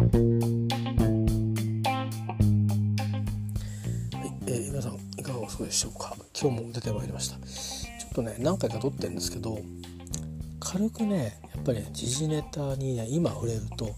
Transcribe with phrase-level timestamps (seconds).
[0.00, 0.08] はい
[4.46, 6.16] えー、皆さんいかがお過ごしでしょうか？
[6.40, 7.36] 今日も出てまいりました。
[7.36, 9.58] ちょっとね何回か撮ってるんですけど
[10.58, 13.94] 軽くねやっぱり、時事ネタに、ね、今触れると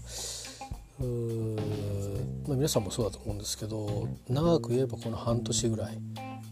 [2.47, 5.97] まあ、皆さんもそうだと思うんですけど長く言えばこの半年ぐらい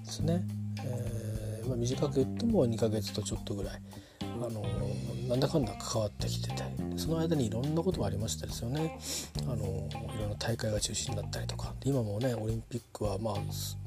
[0.05, 0.45] ですね、
[0.86, 3.81] えー、まあ、短く言っても2ヶ月とちょっとぐらい、
[4.42, 4.64] あの
[5.30, 6.64] なんだかんだ関わってきてて
[6.98, 9.00] その間にいろんなことがありましたですよね、
[9.44, 13.35] あのいろんな大会が中止になったりとか今もねオリンピックはまあ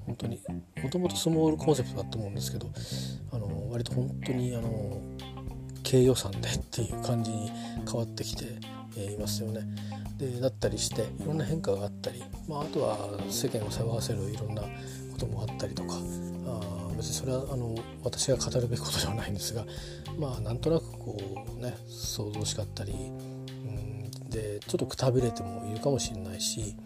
[0.06, 0.40] 本当に
[0.82, 2.68] もともとスモールコンセプトだと思うんですけど、
[3.32, 5.00] あの割と本当にあの
[5.84, 7.50] 軽予算でっていう感じに
[7.84, 8.44] 変わってきて、
[8.96, 9.62] いますよね。
[10.16, 12.96] でだったりしていろんな変化があったり、まあ、あとは
[13.28, 14.68] 世間を騒がせるいろんなこ
[15.18, 15.96] ともあったりとか
[16.96, 19.64] 別にそれはあの私が語るべきことではないんですが
[20.18, 21.18] まあなんとなくこ
[21.58, 26.76] うね想像しかったり、うん、でちょっとくたびれてもいるかもしれないし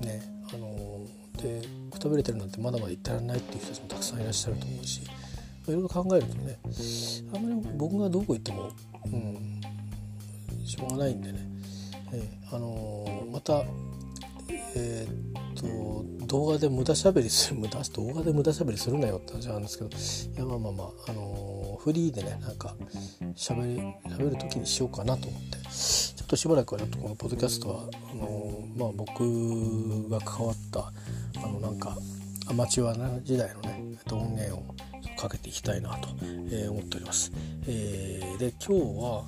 [0.00, 0.22] ね
[0.52, 1.06] あの
[1.40, 6.58] でくたびれてるなんてまだまだ言ってられないっていう人たちもたくさんいらっしゃると思うしいろいろ考えるとね
[7.34, 8.70] あんまり僕がどこ行っても、
[9.06, 9.60] うん、
[10.64, 11.38] しょうがないんでね、
[12.12, 13.62] えー、あの、また
[14.74, 22.74] えー、と動画で無駄しゃべりする無駄動画で無駄しゃべりするなよって話なんですけどいやまあまあまあ、あのー、フリーでねなんか
[23.34, 23.82] しゃべりし
[24.18, 30.92] る時にしようかなと思ってちょっとしばらくはちょっとこのポッドキャストはあのー、まあ、僕が関わった
[31.42, 31.96] あのなんか
[32.48, 34.74] アマチュア時代のね音源を
[35.18, 36.08] かけていきたいなと、
[36.50, 37.32] え思っております。
[37.66, 39.24] えー、で今日は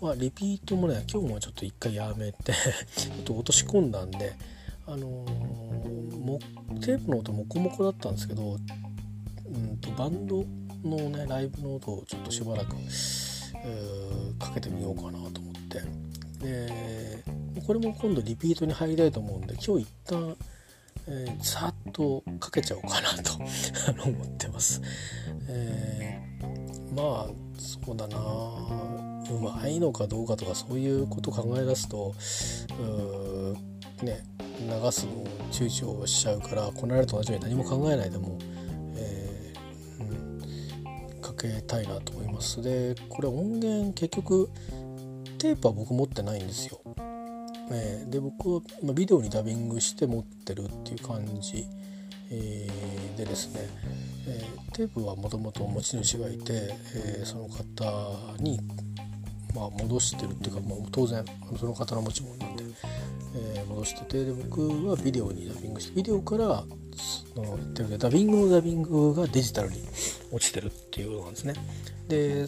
[0.00, 2.52] まあ、リピートもね今日もちょっと一回やめて
[2.96, 4.34] ちょっと落とし込んだんで
[4.86, 5.26] あの、
[5.88, 6.38] も
[6.80, 8.56] テープの音モコモコだったんですけど、
[9.46, 10.44] うんと、バンド
[10.84, 12.74] のねライブの音をちょっとしばらく、
[14.38, 15.80] かけてみようかなと思って
[16.44, 17.24] で
[17.66, 20.36] これも今度リピートに入りたいと思うんで今日一旦
[21.10, 23.34] えー、さっとかけちゃおうかなと
[24.04, 24.82] 思ってます。
[25.48, 28.18] えー、まあそうだな
[29.30, 32.14] うまいのかどうかとかそういうこと考え出すと
[32.78, 33.56] う
[34.04, 34.24] ね
[34.60, 38.38] 流すのを躊躇しちゃうからこの間と同じように何も考えないでも、
[38.96, 42.60] えー、うん、かけたいなと思います。
[42.62, 44.50] でこれ音源結局
[45.38, 46.80] テープは僕持ってないんですよ、
[47.70, 51.64] えー、で僕は今ビデオにダビングして持ってるっていう感じ、
[52.30, 53.68] えー、でですね、
[54.26, 54.42] え
[54.72, 58.60] テープはもともと持ち主がいて、えその方に
[59.58, 61.24] まあ、戻してるっていうか、まあ、当然
[61.58, 62.62] その方の持ち物なんで、
[63.56, 66.62] えー、戻しててで僕はビデオにダビングしてビデオから
[67.34, 69.82] そのってるダビングのダビングがデジタルに
[70.30, 71.54] 落ちてるっていうことなんですね。
[72.08, 72.46] で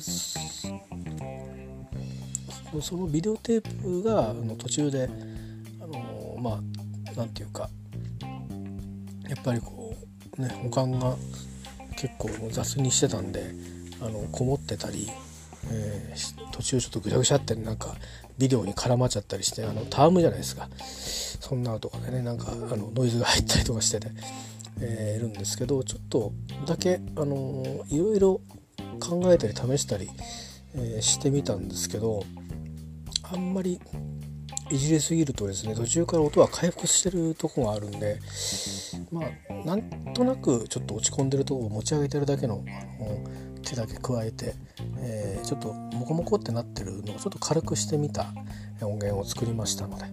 [2.81, 5.10] そのビデオテープがあの途中で
[5.81, 6.60] あのま
[7.12, 7.69] あなんていうか
[9.28, 9.97] やっぱりこ
[10.38, 11.16] うね保管が
[11.97, 13.53] 結構雑にしてたんで
[14.00, 15.09] あのこもってたり
[15.71, 17.94] えー、途中ちょっとぐちゃぐちゃってなんか
[18.38, 20.69] ビデオに絡まっちゃったりしてあのタームじゃないですか。
[21.41, 24.09] そんなとかでねなんかあのノイズが入ったりとかしてて、
[24.81, 26.32] えー、いるんですけどちょっと
[26.66, 28.41] だけあのいろいろ
[29.00, 30.09] 考えたり試したり、
[30.75, 32.25] えー、してみたんですけど
[33.32, 33.81] あんまり
[34.71, 38.21] いじりすぎるとですね途中から音は回復してるとこがあるんで
[39.10, 39.82] まあなん
[40.15, 42.65] となくちょっと落ち込んでるとこを持ち上げてるだけの
[43.00, 44.54] あの手だけ加えて、
[44.98, 48.26] えー、ちょっとモコモコってなってるのをちょっと軽くしてみた
[48.81, 50.04] 音源を作りましたので、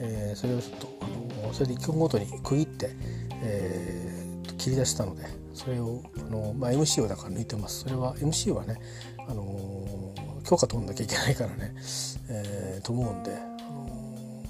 [0.00, 0.88] えー、それをちょっと
[1.42, 2.90] あのそれで1曲ごとに区切って、
[3.42, 7.80] えー、切り出したのでそれをあの、まあ、MC をだから抜いてます。
[7.80, 8.76] それは MC はね、
[9.28, 10.14] あの
[10.48, 11.74] 許可取んなきゃいけないからね、
[12.30, 14.44] えー、と思うんで、あの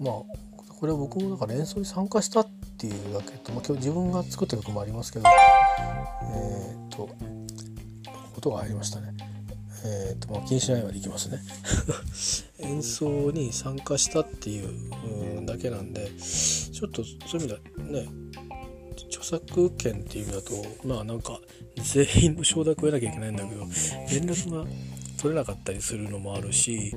[0.00, 0.45] まあ
[0.86, 2.46] これは僕もだから演奏に参加したっ
[2.78, 7.08] ていうだけと、まあ、今日自分が作った曲もありますけどえっ、と
[8.32, 9.12] ことが入りましたね。
[9.84, 11.40] えーとまあ、気にしないようにいきますね
[12.58, 18.08] 演奏に参加したっていうだけなんでちょっとそういう意味ではね
[19.08, 21.40] 著作権っていう意味だとまあなんか
[21.82, 24.64] 全員の承諾を得なきゃいけないんだけど連絡が
[25.18, 26.92] 取れなかったりするのもあるし、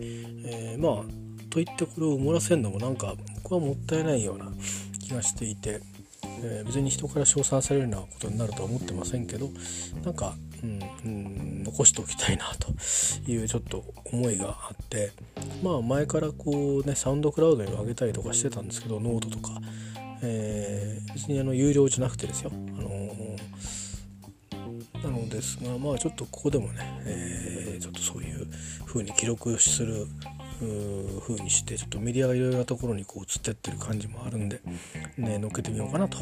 [0.45, 4.51] えー、まあといってこれを埋もらせるのもなんか僕はもったいないような
[5.00, 5.81] 気がしていて
[6.42, 9.50] えー、別に人から称賛されるようなことになるとは思ってませんけど
[10.04, 12.72] なんか、うん、うん、残しておきたいなと
[13.30, 15.12] いうちょっと思いがあって
[15.63, 19.60] まあ前からこうね SoundCloud に上げたりとかしてたんですけどノートとか、
[20.22, 28.48] えー、別にあの有料じゃなくてですよ、あのー、なのですがまあちょっとここでもね、えー、ちょっとそういう
[28.86, 30.07] 風に記録する
[30.59, 34.61] 風にしてちょっとメディアがいろいろなところにこう移ってってる感じもあるんで、
[35.17, 36.17] ね、乗っけてみようかなと、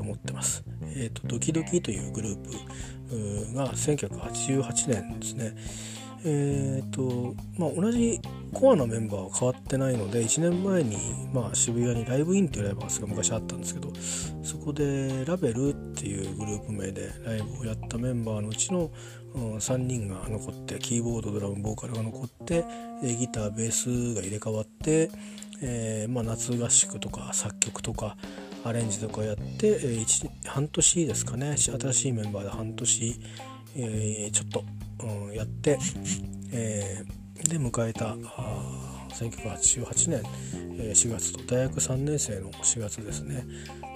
[0.00, 0.64] 思ってます。
[0.82, 5.54] えーと、ドキドキというグループが1988年ですね。
[6.26, 8.18] えーとまあ、同じ
[8.54, 10.96] コアなメンバーは変わってないので1年前に、
[11.34, 13.92] まあ、渋谷にライブインっていうライブハウスが昔あったんですけど
[14.42, 18.90] そこでラベルっていうグループ名でライブをやったメンバーのうちの、
[19.34, 22.64] うん、3人が残ってキーボードドラムボーカルが残って
[23.02, 25.10] ギターベースが入れ替わって、
[25.60, 28.16] えーまあ、夏合宿とか作曲とか
[28.64, 31.56] アレンジとかやって、えー、半年ですかね。
[31.56, 33.20] 新しいメンバーで半年、
[33.76, 34.64] えー、ちょっと、
[35.00, 35.78] うん、やって、
[36.52, 37.04] え、
[37.48, 38.16] で迎えた
[39.14, 40.22] 1988年、
[40.78, 43.44] え4月と大学3年生の4月ですね。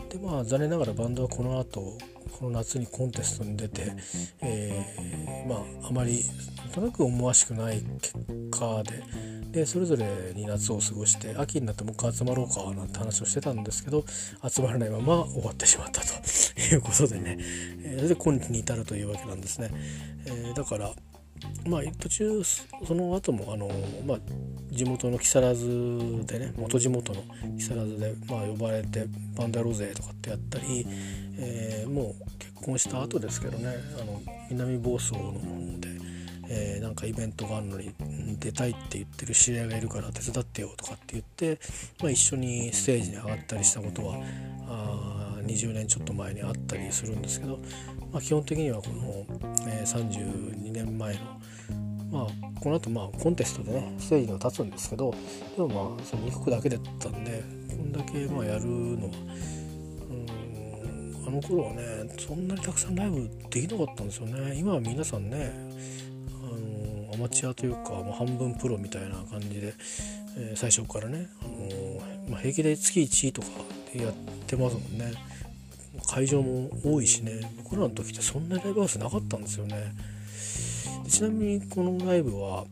[0.08, 1.99] でまあ残念ながらバンドはこの後
[2.38, 3.93] この夏にコンテストに出て、
[4.40, 6.20] えー、まああまり
[6.58, 8.14] なんとなく思わしくない結
[8.50, 9.02] 果で
[9.50, 14.05] でそれぞれに夏を過ごして秋になってもう一回集まろうかなんて話をしてたんですけど
[14.46, 16.06] 集まらないまま終わってしまったと
[16.61, 17.38] いうことでね、
[17.82, 19.70] えー、それで今日に至るというわけなんですね。
[20.26, 20.93] えー、だから
[21.67, 23.70] まあ、途中その後もあの、
[24.06, 24.19] まあ、
[24.70, 27.23] 地元の木更津でね元地元の
[27.58, 29.06] 木更津で、まあ、呼ばれて
[29.37, 30.87] バンダローゼとかってやったり、
[31.38, 34.20] えー、もう結婚した後ですけどねあの
[34.50, 35.38] 南房総の方
[35.81, 35.88] で、
[36.49, 37.94] えー、なんかイベントがあるのに
[38.38, 41.61] 出たいって言ってる知り合いがいるから手伝ってよとかって言って、
[42.00, 44.14] まあ、一緒にステージに上がったりしたことは
[44.69, 45.19] あ
[45.49, 47.58] 20年ちょっと前にあったりするんですけど、
[48.12, 49.26] まあ、基本的にはこの、
[49.67, 51.20] えー、32 2年前の。
[52.11, 52.26] まあ
[52.61, 55.15] この後まあコンテストでねステージに立つんですけど
[55.56, 59.12] でもまあその2曲だけだったんでこんだけまあやるのは
[60.11, 64.56] うんあの頃はねそんなにたくさんライブできなかったんですよね。
[64.56, 65.53] 今は皆さんね
[66.43, 69.75] あのアマチュアというか、まあ、半分プロみたいな感じで、
[70.37, 73.49] えー、最初からね、あのまあ、平気で月1とか
[73.93, 74.12] でやっ
[74.47, 75.12] てますもんね。
[76.06, 79.93] 会場も多いしね僕らの時ってそんなライブハウスなかったんですよね。
[81.08, 82.64] ちなみにこのライブは、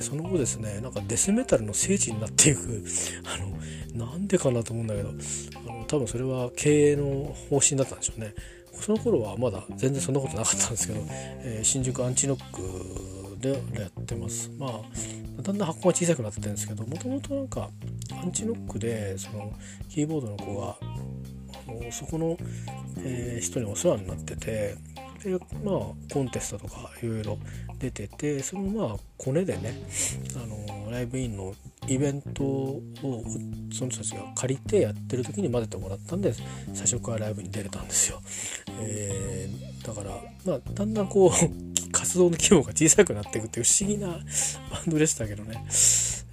[0.00, 2.84] その後ですねなんかデスメタルの聖地になっていく
[3.94, 8.34] あのなんでかなと思うんだけどあの多分それは経営の方針だったんでしょうね。
[8.72, 14.50] その頃はまだ全然そんなことなかったんですけど、えー、新宿アンチノックでやってます。
[14.58, 17.70] まあだんだん箱が小さくなってるんですけどもともとなんか
[18.12, 19.52] アンチノックでその
[19.88, 20.76] キーボードの子が
[21.66, 22.36] のそこの、
[22.98, 24.76] えー、人にお世話になってて
[25.22, 25.32] で
[25.64, 27.38] まあコンテストとかいろいろ
[27.78, 29.74] 出ててそのまあコネでね
[30.34, 31.54] あのライブインの
[31.88, 32.82] イベントを
[33.72, 36.32] その人たちが借りてやってる時に混ぜてもらったんで
[36.72, 38.20] 最初からライブに出れたんですよ。
[38.80, 40.10] えー、だから
[40.44, 44.08] まあだんだんこう活動の規模が小さくなっていくっていう不思議な
[44.70, 45.64] バンドでしたけどね。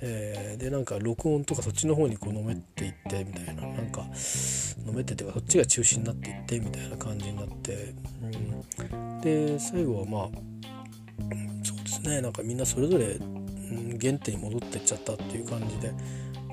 [0.06, 4.06] えー、でなんか録音とかそっちの方にこうのめっていってみたいななんか
[4.86, 7.94] のめってってそっちが中心になっていってみたいな感じになって、
[8.92, 10.53] うん、で最後はまあ
[11.64, 15.94] そうですねなんかみんなそれぞれ、うん、原点に戻ってっちゃったっていう感じで、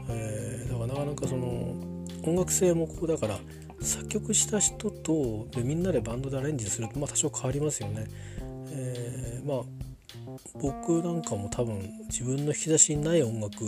[0.09, 1.75] えー、だからなかなかその
[2.23, 3.39] 音楽性もこうだから
[3.81, 8.07] 作曲した人とでみんなでバンドでアレンジするとまあ多少変わりますよね。
[8.73, 9.81] えー、まあ
[10.61, 13.65] 僕なんかも多分自分の引き出しにない音楽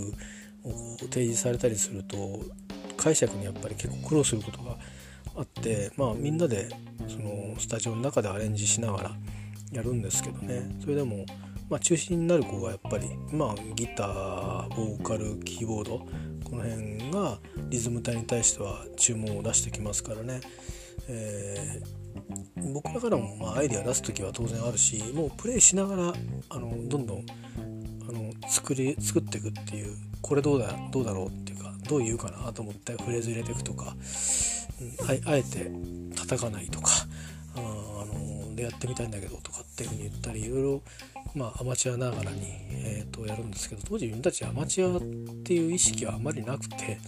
[0.65, 2.41] を提示されたりすると
[2.97, 4.77] 解釈にやっぱり結構苦労することが
[5.37, 6.69] あってまあみんなで
[7.09, 9.13] そのスタジオの中でアレンジしながら
[9.73, 10.77] やるんですけどね。
[10.81, 11.25] それでも、
[11.69, 16.07] まあ、中心になる子がやっぱり、まあ、ギターボーカルキーボード
[16.45, 17.39] この辺が
[17.71, 20.43] リズム隊に対しては注文を出してきますからね、
[21.09, 26.13] えー、僕らからもまあアイデア出す時は当然あるしもうプレイしながら
[26.51, 27.27] あのどんどん
[28.07, 33.97] あの作り作っていくっていうこれどうだどうだろうっていうかどう言うかなと思ってフレーズ入れていくとか、
[35.01, 35.71] うん、あえて
[36.17, 36.91] 叩かないとか
[37.57, 40.83] あのでやってみたいんだけどとかっていうふうに言ったりいろいろ
[41.35, 45.01] まあ、アマチュアながらに、えー、とやるんですけど当時自分たちアマチュアっ
[45.45, 46.99] ていう意識はあまりなくて、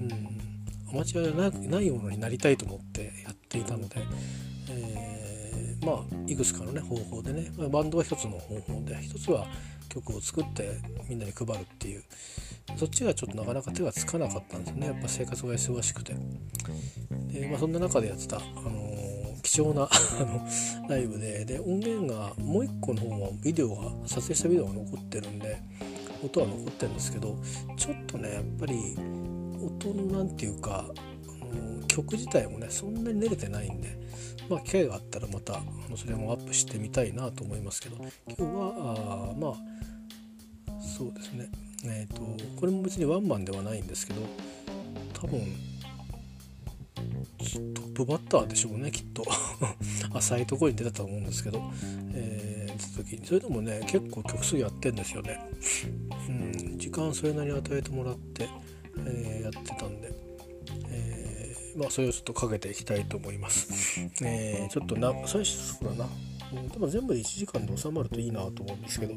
[0.00, 3.96] うん、アマチュアじゃなないものになりたいと思ってやっていたので、
[4.70, 9.48] えー、まあいくつかのね方法でね、まあ、バンドは一つの方法で一つは
[9.88, 10.78] 曲を作って
[11.08, 12.04] みんなに配るっていう
[12.76, 14.86] そっちがちょっとなかなか手がつかなかったんですね。
[14.88, 16.14] やっぱ生活が忙しくて。
[17.28, 19.88] で、まあ、そんな中でやってた、あのー、貴重なあ
[20.24, 20.46] の
[20.88, 21.44] ライブで。
[21.44, 25.60] で音源がもう一個の方はビデオが撮影したビデオが残ってるんで
[26.24, 27.36] 音は残ってるんですけど
[27.76, 28.96] ちょっとねやっぱり
[29.64, 30.84] 音の何て言うか
[31.86, 33.98] 曲自体もねそんなに練れてないんで、
[34.48, 35.60] まあ、機会があったらまた
[35.96, 39.54] それもアップしてみたいなと思いますけど今日はあまあ
[40.80, 41.48] そうですね。
[41.84, 42.22] えーと、
[42.58, 44.22] これも別にワンマンではないんですけど
[45.12, 45.40] 多分
[47.74, 49.24] トップバッターでしょうねきっと。
[50.14, 51.62] 浅いところに出たと思うんですけど、
[52.14, 55.38] えー、出た時にそれでもね結構曲数やってんですよね、
[56.28, 58.48] うん、時間それなりに与えてもらって、
[59.06, 60.12] えー、やってたんで、
[60.88, 66.08] えー、まあそれをちょっとかけていきたいと思います、えー、ちょっとな最初そうだな。
[66.72, 69.12] でも全部で1時間で収まるといいなと思うんですけど、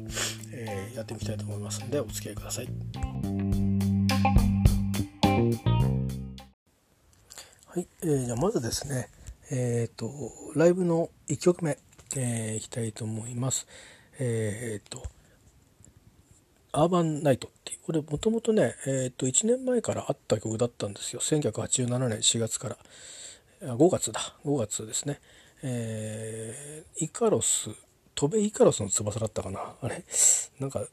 [0.52, 3.91] えー、やってみたいと思いますのでお付き合いください。
[7.74, 9.08] はい、えー、じゃまずですね、
[9.50, 10.10] えっ、ー、と
[10.54, 11.78] ライブの1曲目、
[12.14, 13.66] えー、いきたいと思います。
[14.18, 15.02] えっ、ー、と
[16.72, 21.20] アーバンナイトっていうこれもともとね、えー、と1年前からあった曲だったんですよ。
[21.20, 22.76] 1987年4月から。
[23.62, 24.20] あ5月だ。
[24.44, 25.18] 5月ですね、
[25.62, 27.70] えー、イカロス
[28.14, 29.76] 飛べイカロスの翼だったかな。
[29.80, 30.04] あれ？
[30.60, 30.84] なんか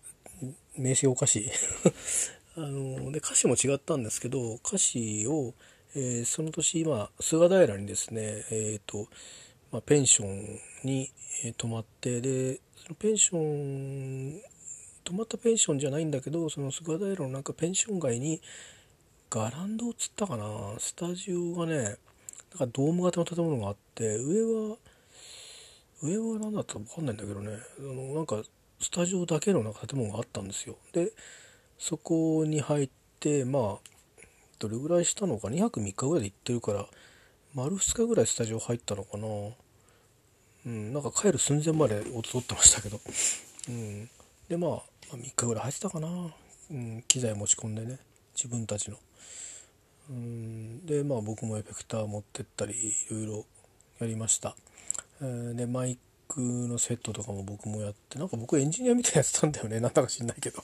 [0.77, 1.51] 名詞がおかしい。
[2.55, 5.53] あので歌詞も違ったんですけど歌詞を、
[5.95, 9.07] えー、その年、まあ、菅平にですね、えーと
[9.71, 11.11] まあ、ペンションに、
[11.43, 14.41] えー、泊まってでそのペンション
[15.03, 18.41] 泊まったペンションじゃないんだけどその菅平のなんかペンション街に
[19.29, 20.45] ガランドっつったかな
[20.77, 21.97] スタジオがねなんか
[22.67, 24.77] ドーム型の建物があって上は
[26.01, 28.41] 上は何だったか分かんないんだけどねあのなんか
[28.81, 30.77] スタジオだけのなんか建物があったんですよ。
[30.93, 31.11] で
[31.77, 33.98] そこに入ってまあ
[34.59, 36.85] どれぐらいしたのか2泊3日ぐらいで行ってるから。
[37.55, 39.25] 丸2日ぐらいスタジオ入ったのかな？
[40.65, 42.99] うんなんか帰る寸前まで音取ってましたけど。
[43.69, 44.09] うん。
[44.47, 46.07] でまあ、3日ぐらい入ってたかな、
[46.71, 47.97] うん、機材持ち込んでね。
[48.35, 48.97] 自分たちの。
[50.09, 53.45] うんでまあ僕もエフェクター持ってったりいろいろ
[53.99, 54.55] やりました、
[55.21, 59.79] えー、でマイクのセットとかも僕もやってなんか僕エンジニアみたいなやつたんだよね。
[59.79, 60.63] なんだか知んないけど。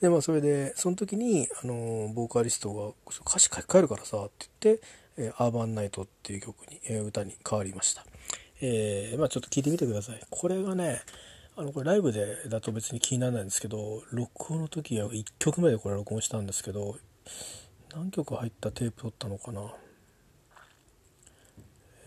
[0.00, 2.88] でまあそれでその時にあのボーカリストが
[3.20, 4.82] 「歌詞書き換えるからさ」って言って
[5.18, 8.06] 「え、アーバンナイト」っていう曲に、え、歌に変わりました、
[8.62, 10.20] え、まあちょっと聞いてみてください。
[10.30, 11.02] これがね
[11.56, 16.96] あのこれライブでだと別に気にならないんですけど録音の時は1曲目でこれ録音したんですけど
[17.94, 19.74] 何曲入ったテープ取ったのかな？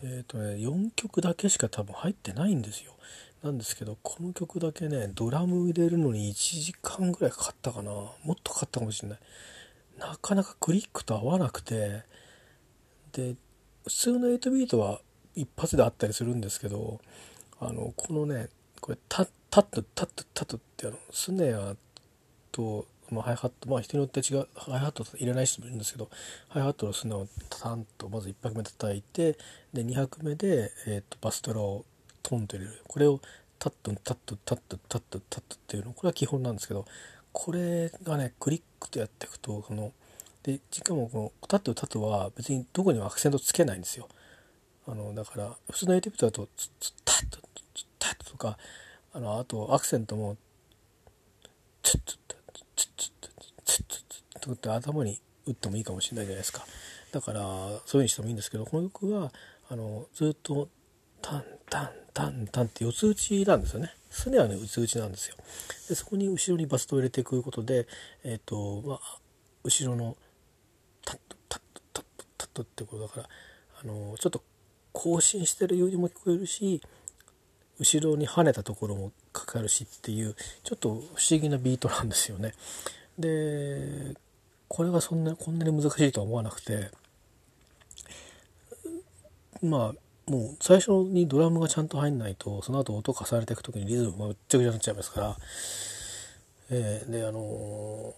[0.02, 2.94] えっ、とね4曲だけしか多分入ってないんですよ。
[3.44, 7.92] なんですけどこの曲だけねドラム入れるのに1時間ぐらいかかったかな。
[7.92, 9.20] もっとかかったかもしれない。
[10.00, 12.04] なかなかクリックと合わなくて。
[13.12, 13.36] で
[13.86, 15.02] 普通の8ビートは
[15.36, 17.00] 一発であったりするんですけど
[17.60, 18.50] あのこのね
[18.82, 21.76] これタッタッとタッとタッとってあのスネア
[22.52, 26.10] とまあ、ハイハットまあ人によって違うハイハット入れない人もいるんですけど
[26.50, 29.38] ハイハットの砂をタタンとまず1拍目叩いて
[29.74, 31.86] で2拍目で、えーと、バストラを
[32.24, 32.82] トンと入れる。
[32.88, 33.20] これを
[33.60, 35.94] タッとタッとタッとタッとタッとっていうの。
[35.94, 36.86] これは基本なんですけど
[37.32, 39.92] これがねクリックとやっていくとこの
[40.44, 44.08] でしかもこのタッとタッとは別にどこにもアクセントつけないんですよ。
[44.88, 47.40] あのだから普通のエティプトだとツッタッと
[48.00, 48.58] タッとか
[49.14, 50.38] あのあとアクセントも
[51.82, 52.24] ツッツッ
[54.42, 56.66] とって頭に打ってもいいかもしれないじゃないですか
[57.12, 59.32] だからそういうふうにしてもいいんですけどこの曲は
[59.70, 60.68] あのずっと
[61.22, 65.36] タンタンタンタンって四つ打ちなんですよねすねはね四つ打ちなんですよ
[65.90, 67.88] でそこに後ろにバストを入れていくことで
[68.24, 69.00] えっ、ー、とまあ
[69.64, 70.16] 後ろの
[71.04, 73.30] タッとタッとタッとタッとってことだから
[73.82, 74.44] あのちょっと
[74.92, 76.82] 更新してるようにも聞こえるし
[77.80, 82.54] 後ろに跳ねたところもかかるしっていうちょっと不思議なビートなんですよね。
[83.18, 84.16] で
[84.68, 86.90] これがそんなこんなに難しいとは思わなくて
[89.62, 95.38] まあもう最初にドラムがちゃんと入んないとその後音重ねていく時にリズムがむっちゃくちゃになっちゃいますから、
[96.72, 98.14] えー、であの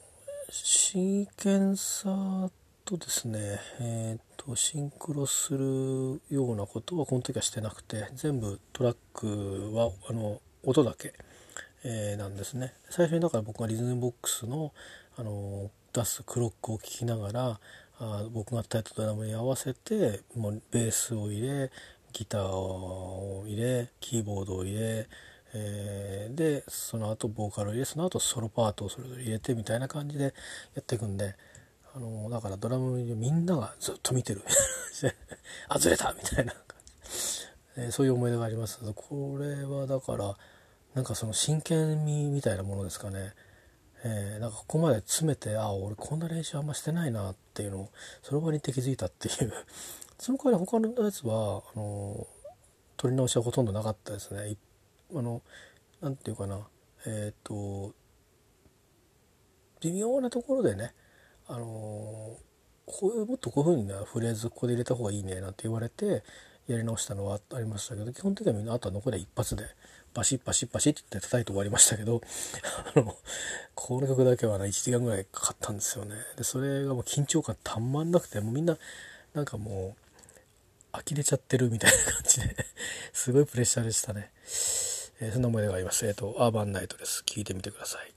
[0.50, 2.52] シーケンサー
[2.86, 11.14] とですねえっ、ー、とシンクロするようなことはこの時はしてなくて全部トラックはあの音だけ、
[11.84, 12.74] えー、なんですね。
[12.90, 14.72] 最初にだから僕がリズムボックスの
[15.18, 17.60] あの出すクロックを聞きながら
[18.00, 21.72] あ僕が叩いたドラムに合わせてもうベースを入れ
[22.18, 25.08] ギターを入れキーボードを入れ、
[25.54, 30.32] えー、でその後ボーカルを入れその後ソロパートをそれぞれ入れてみたいな感じでや
[30.80, 31.36] っていくんで
[31.94, 34.42] あのだからドラムみんながずっと見てる。
[35.68, 36.14] あずれた！
[36.14, 36.54] みたいな、
[37.76, 38.80] えー、そういう思い出があります。
[38.94, 40.38] これはだから
[40.94, 43.34] なんかその真剣味みたいなものですかね。
[44.06, 47.92] えー、なんかここまで詰めてあ俺こんな練習あんましてないなっていうのを
[48.22, 49.54] その場に気づいたっていう
[50.18, 52.28] その代わり他のやつはあの
[52.98, 54.58] 取り直しはほとんどなかったですね。
[55.14, 55.42] あの
[56.02, 56.60] なんていうかな。
[57.06, 57.94] えっ、ー、と
[59.82, 60.94] 微妙なところでね
[61.48, 62.38] あの
[62.86, 66.24] こういうもっとこういうふうなフレーズここで入れた方がいいねなんて言われて
[66.68, 69.64] やり直したのはありましたけど基本的にはみんなあとは残りは一発で
[70.14, 72.22] バシッバシッバシッって叩いて終わりましたけど
[72.96, 73.16] あの
[73.76, 76.16] この曲だけはね1時間ぐらいかかったんですよね。
[76.38, 78.78] でそれがもう緊張感たまんなくてもうみんな
[79.34, 80.05] なんかもう
[80.98, 82.56] 呆れちゃってるみたいな感じで
[83.14, 84.32] すごいプレッシャーでしたね、
[85.20, 86.06] えー、そんな思い出があります。
[86.06, 87.24] えっ、ー、とアーバンナイトです。
[87.26, 88.15] 聞いてみてください。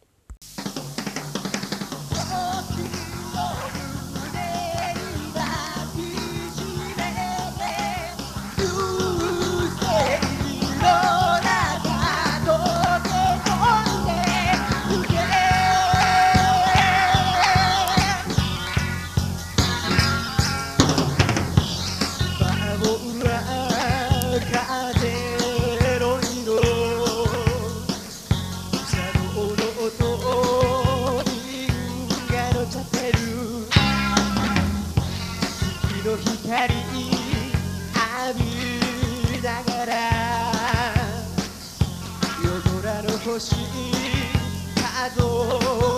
[45.09, 45.98] I go.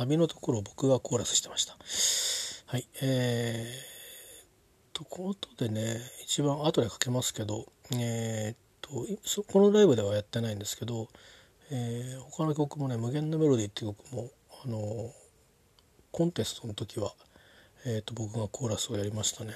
[0.00, 1.76] サビのところを僕がコーラスしてました。
[2.64, 2.88] はい。
[3.02, 11.08] えー、と、この音でね、一番後でかけますけど、えー、と、このライブではやってないんですけど、
[11.70, 14.30] えー、他の曲もね、無限のメロディーっていう曲も、
[14.64, 15.12] あの、
[16.12, 17.12] コンテストの時は、
[17.84, 19.52] えー、と僕がコーラスをやりましたね。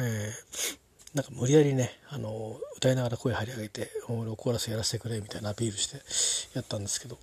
[0.00, 0.32] え
[1.14, 5.96] なんか無理やりねあの歌いながら声張り上げて「俺をコーラスやらせてくれ」みたいなアピールして
[6.54, 7.18] やったんですけど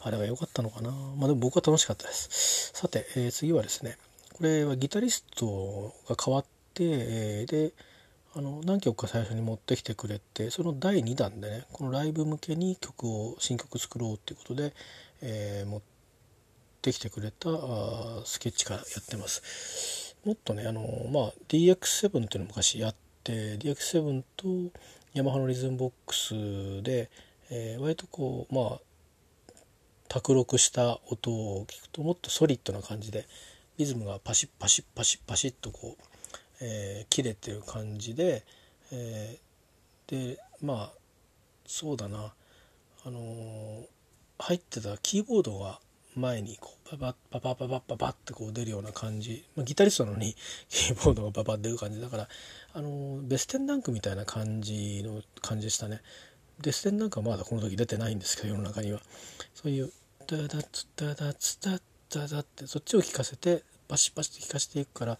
[0.00, 3.96] あれは良かったのかなまあでも僕は楽しかったですさて、えー、次はですね
[4.32, 7.72] これはギタリストが変わって、えー、で
[8.34, 14.74] あの何曲か最初に持ってきてくれてその第2弾でねこのライブ向けに曲を新曲作ろうっていうことで、
[15.22, 15.82] えー、持っ
[16.82, 20.16] てきてくれたあスケッチからやってます。
[20.24, 24.46] もっとねあの、まあ、DX7 っていうの昔やって DX7 と
[25.14, 27.10] ヤマハのリズムボックスで、
[27.50, 28.80] えー、割とこうまあ
[30.08, 33.26] 卓録した音を聞くともっとソリッドな感じで
[33.76, 36.02] リズムがパシッパシッパシッパシッとこう
[36.60, 38.44] えー、切れてる感じで、
[38.92, 40.92] えー、でまあ
[41.66, 42.32] そうだな。
[43.04, 43.86] あのー、
[44.38, 45.78] 入ってたキーボードが
[46.16, 50.34] 前にこうババッババババってこう出るような感じ、まあ、ギタリストなのに
[50.68, 52.28] キーボードがババッ出る感じだから
[52.72, 56.02] あのベステンランクみたいな感じの感じでしたね
[56.60, 59.00] ベステンランクはまだこの時出てないんですけど世の中には
[59.54, 59.92] そういう
[60.26, 65.18] ダダツダダツダダダってそっちを聴かせてバシバシと聴かせていくから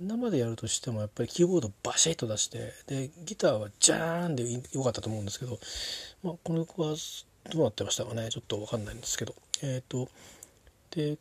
[0.00, 5.58] 生でやるとしてもやっぱりキーボードバシッと出してでギターはジャーンでよかったと思うんですけど、
[6.22, 6.94] まあ、この曲は
[7.50, 10.08] どうなってましたかねちょっと分かんないんですけどえっ、ー、と
[10.90, 11.18] で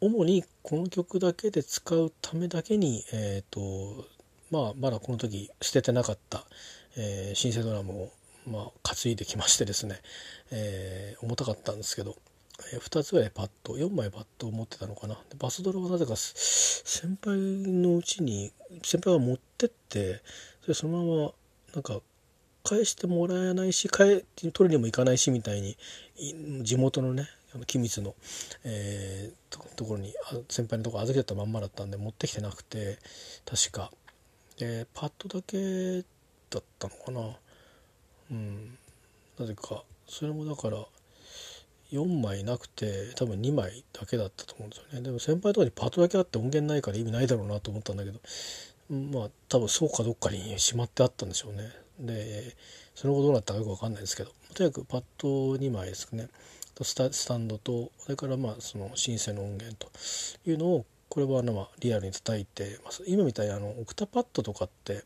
[0.00, 4.06] 主にこの曲だけで使うためだけにえっ、ー、と
[4.50, 6.44] まあまだこの時捨ててなかった、
[6.96, 8.12] えー、シンセドラムを
[8.46, 10.00] まあ担いできましてですね、
[10.50, 12.16] えー、重たかったんですけど
[12.58, 15.18] 2つぐらいパッド4枚パッドを持ってたのかな。
[15.38, 20.22] バスドラはなぜか先輩のうちに先輩が持ってって
[20.62, 21.32] それそのまま
[21.74, 22.00] なんか
[22.62, 24.24] 返してもらえないし取
[24.70, 25.76] りにも行かないしみたいに
[26.62, 27.28] 地元のね
[27.66, 28.14] 機密の、
[28.64, 30.14] えー、ところに
[30.48, 32.98] 先輩のところ預けたまんまだったんで持ってきてなくて
[33.44, 33.90] 確か、
[34.60, 36.04] えー、パッドだけ
[36.50, 37.36] だったのかな。
[38.30, 38.78] うん。
[39.38, 40.84] なぜかそれもだから
[41.92, 45.00] 4枚なくて多分2枚だけだったと思うんですよね。
[45.02, 48.20] でも先輩とかにパートだけあって音源ないから意味ないだろうなと思ったんだけど
[48.90, 51.70] まあ多分そうかどっかにしまってあったんでしょうね。
[52.00, 52.56] で
[52.94, 56.28] その後どうなったかよく分かんないですけどとにかくパッド2枚ですね。
[56.82, 59.90] スタスタンドとそれからまあそのシンセの音源と
[60.46, 63.04] いうのをこれはまあリアルに叩いてます。
[63.06, 65.04] 今みたいにあのオクタパッドとかって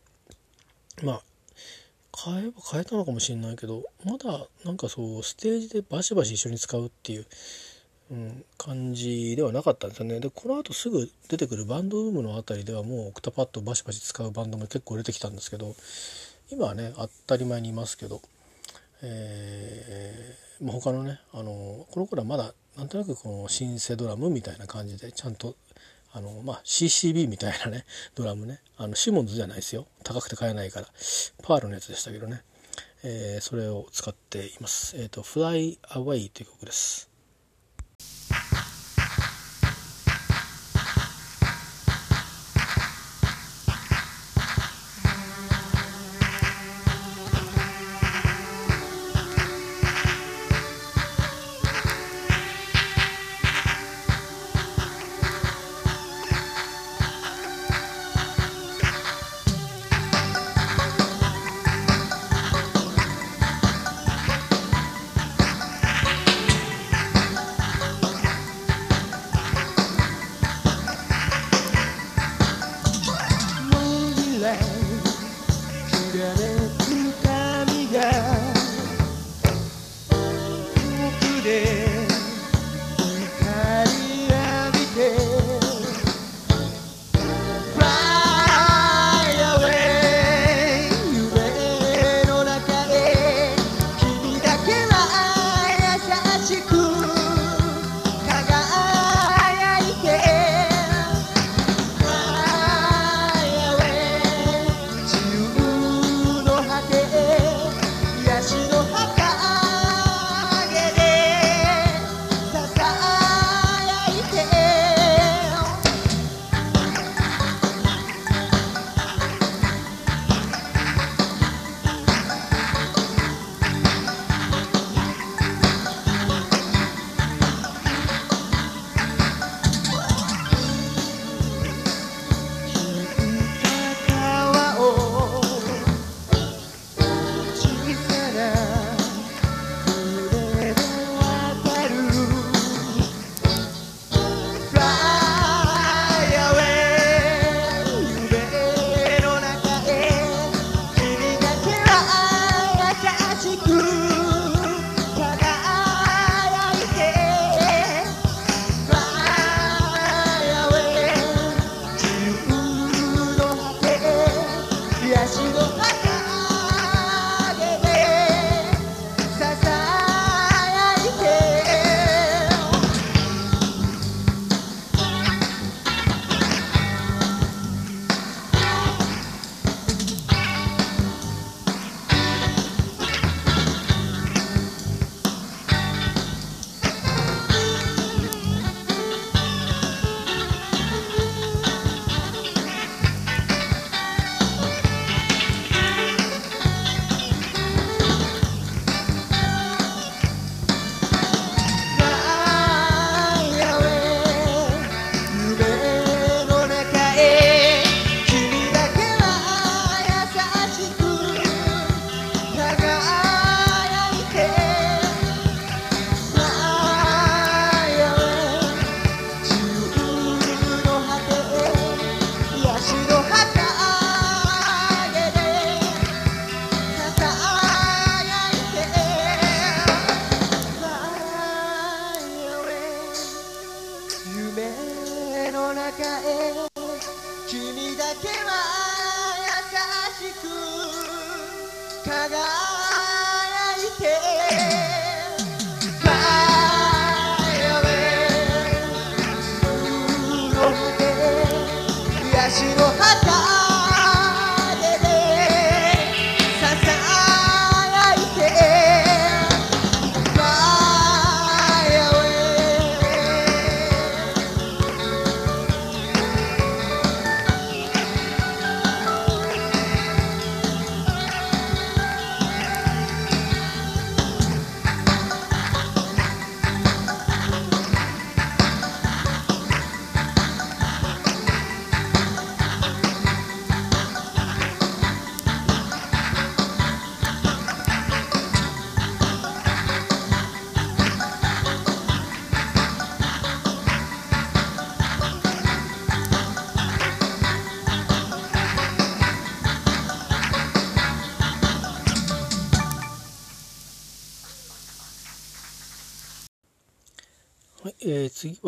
[1.03, 1.21] まあ
[2.17, 7.25] 変えば変えたのかもしれないけどまだなんかそうステージでバシバシ一緒に使うっていう、
[8.11, 10.19] うん、感じではなかったんですよね。
[10.19, 15.75] でこのあとすぐ出てくるバンドルームの辺りではもうオクタパッドバシバシ使うバンドも結構出てきたんですけど
[16.51, 18.21] 今はね当たり前にいますけど、
[19.03, 25.55] えーまあ、他のねあのこの頃はまだなんとなくこのシンセドラムみたいな感じでちゃんと
[26.11, 28.61] あの、まあ、CCB みたいなね、 ドラムね。
[28.77, 29.87] あの、シモンズじゃないですよ。
[30.03, 30.87] 高くて買えないから。
[31.43, 32.43] パールのやつでしたけどね。
[33.03, 34.97] えー、それを使っています。
[34.97, 37.08] えっ、ー、と、Fly Away という曲です。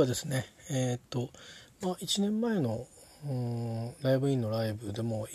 [0.02, 1.30] はですねえっ、と
[1.82, 2.88] まあ1年前の
[4.02, 5.28] ライブインのライブでも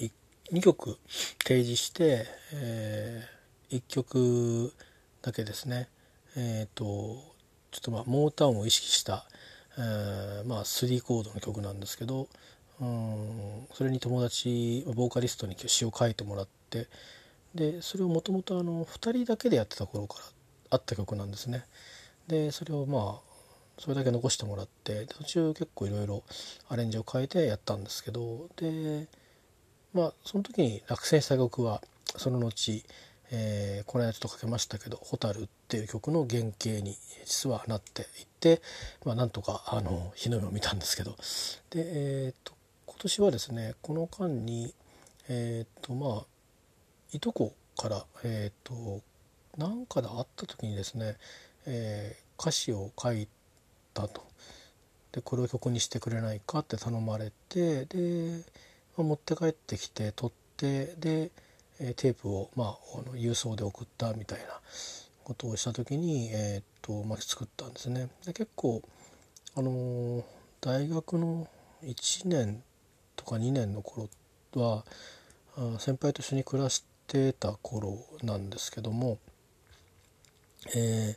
[0.52, 0.98] 2曲
[1.42, 3.24] 提示して、え
[3.70, 4.72] 1曲
[5.22, 5.88] だけですね
[6.36, 6.84] えっ、と
[7.70, 9.24] ちょっとまあモータウンを意識した、
[9.78, 12.28] えーまあ3コードの曲なんですけど
[12.80, 16.88] うんそれに友達ボーカリストに詩を書いてもらって
[17.54, 20.24] でそれをもともと2人だけでやってた頃から
[20.70, 21.64] あった曲なんですね。
[22.26, 23.25] でそれをまあ
[23.78, 26.22] それだけ残してもらって途中結構いろいろ
[26.68, 29.06] アレンジを変えてやったんですけどで
[29.92, 31.82] まあその時に落選した曲は
[32.16, 32.84] その後、
[33.30, 38.62] えーこの間ちょっとかけましたけど「蛍」っていう曲の原型に実はなっていって、
[39.04, 41.16] まあ、なんとかあの日の目を見たんですけど
[41.70, 42.54] で、えー、と
[42.86, 44.74] 今年はですねこの間に
[45.28, 46.26] えっ、とまあ
[47.12, 49.02] いとこからえっ、と
[49.58, 51.16] なんかで会った時にですね、
[51.66, 53.35] えー歌詞を書いて
[53.96, 54.22] たと
[55.12, 58.44] でこれを曲にしてくれないかって頼まれてで、
[58.98, 61.30] ま持って帰ってきて撮ってで、
[61.96, 64.44] テープを、まあ、郵送で送ったみたいな
[65.24, 68.08] ことをした時に、えーっとまあ、作ったんですね。
[68.26, 68.82] で結構
[69.56, 70.22] あのー
[70.62, 71.46] 大学の
[71.84, 72.62] 1年
[73.14, 74.08] とか2年の頃
[74.54, 74.84] は
[75.56, 79.18] あ先輩と一緒に暮らしてた頃なんですけども、
[80.74, 81.16] え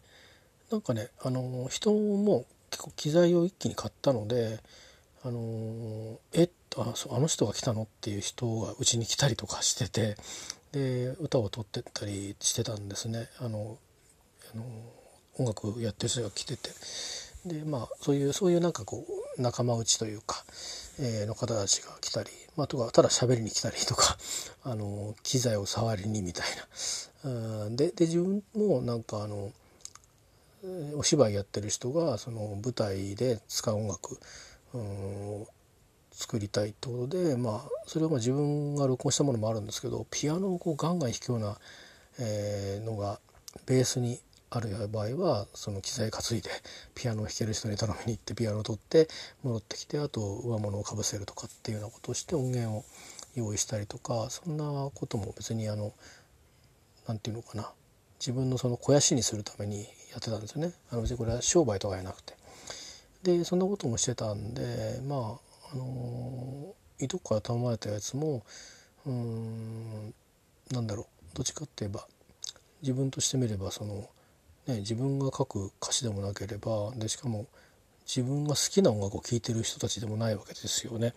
[0.69, 4.60] ーなんかね、あのー人も結構機材を一気に買ったので、
[5.23, 10.15] あのーえっとあそうあの人が来たのっていう人がうちに来たりとかしてて
[10.71, 13.27] で歌を撮ってったりしてたんですね。
[13.39, 13.77] あの
[14.53, 14.63] あの
[15.38, 16.69] 音楽やってる人が来てて
[17.45, 19.05] でまあそういうそういうなんかこ
[19.38, 20.43] う仲間内というか、
[20.99, 24.17] えーの方たちが来たり、まあ、とかただ喋りに来たりとか
[24.63, 26.45] あの機材を触りにみたい
[27.23, 27.32] な。
[27.32, 29.51] うんでで自分もなんかあのー
[30.95, 34.19] お芝居やってる人がその舞台で使う音楽
[34.74, 35.48] うん
[36.12, 41.58] 作りたいってことで、まあ、それはまあ自分が録音したものもあるんですけどピアノをこうガンガン弾くような、
[42.19, 43.19] えーのが
[43.65, 44.19] ベースに
[44.50, 46.50] ある場合はその機材担いで
[46.95, 49.08] ピアノを弾ける人に頼みに行ってピアノを取って
[49.43, 52.84] 戻ってきてあと上物をかぶせるとかっていうようなことをして音源を
[53.36, 55.93] 用意したりとかそんなことも別にあの
[57.08, 57.72] なんていうのかな。
[58.19, 60.74] 自分のその肥やしにするためにやってたんですよね。
[60.91, 62.34] あの別にこれは商売とかじゃなくて。
[63.24, 65.38] でそんなこともしてたんでま
[65.72, 68.43] ああのいとこから頼まれたやつも
[69.06, 70.13] うん
[70.72, 71.06] なんだろう。
[71.36, 72.08] どっちかって言えば
[72.82, 74.10] 自分としてみればその、
[74.67, 77.45] ね、自分が書く歌詞でもなければでしかも
[78.06, 81.13] 自分が好きな音楽を聴いてる人たちでもないわけですよね。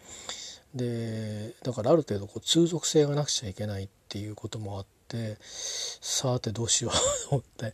[0.75, 4.93] でだからある程度こう通俗性がなくちゃいけないっていうこともあって
[5.41, 6.93] さてどうしよう
[7.29, 7.65] と思って、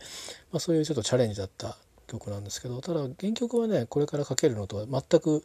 [0.52, 5.44] まあ、そういうちょっとチャレンジだった曲なんですけどただ原曲はねこれからかけるのとは全く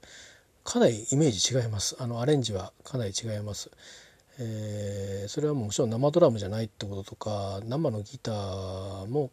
[0.64, 1.98] かなりイメージ違います。
[2.00, 3.70] あのアレンジはかなり違います。
[4.40, 9.30] えーそれはもちろん生ドラムじゃないってこととか生のギターも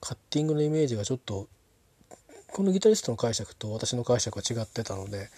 [0.00, 1.48] カッティングのイメージがちょっと
[2.52, 5.28] このギタリストの解釈と私の解釈が違ってたので、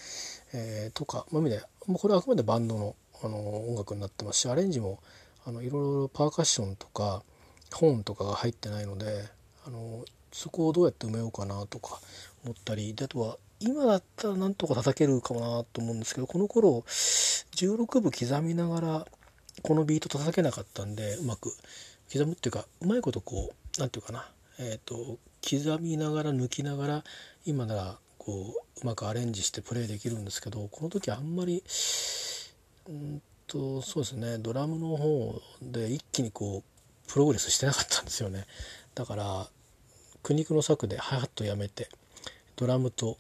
[0.53, 5.01] えーとかまあ意味でもうこれはあくまでバンドのあの音楽になってますしアレンジも
[5.47, 7.23] あのいろいろパーカッションとか
[7.73, 9.25] 本とかが入ってないので
[9.67, 12.01] あのそこをどうやって埋めようかなとか
[12.45, 19.07] 思ったりであとは今だったらなんとか叩けるかもなと思うんですけどこの頃16部刻みながら
[19.63, 21.53] このビート叩けなかったんでうまく
[22.13, 24.29] 刻むっていうかうまいことこうなんていうかな
[24.59, 27.05] えっ、と刻みながら抜きながら
[27.45, 31.63] 今ならここううまくアレンジしてプレイできるんですけどこの時あんまり
[32.89, 34.39] うんとそうですね。
[34.39, 38.47] ドラムの方で一気にこうプログレスしてなかったんですよね。
[38.95, 39.49] だから
[40.23, 41.89] 苦肉の策でハイハットやめて
[42.57, 43.19] ドラムと、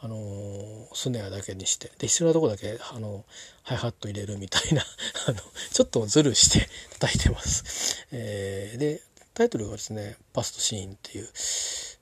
[0.00, 3.24] あのースネアだけにしてで必要なとこだけ、あの
[3.62, 4.82] ハイハット入れるみたいな
[5.28, 5.38] あの
[5.72, 8.06] ちょっとズルして叩いてます。
[8.12, 9.02] えーで
[9.34, 11.28] タイトルがですね「パストシーン」っていう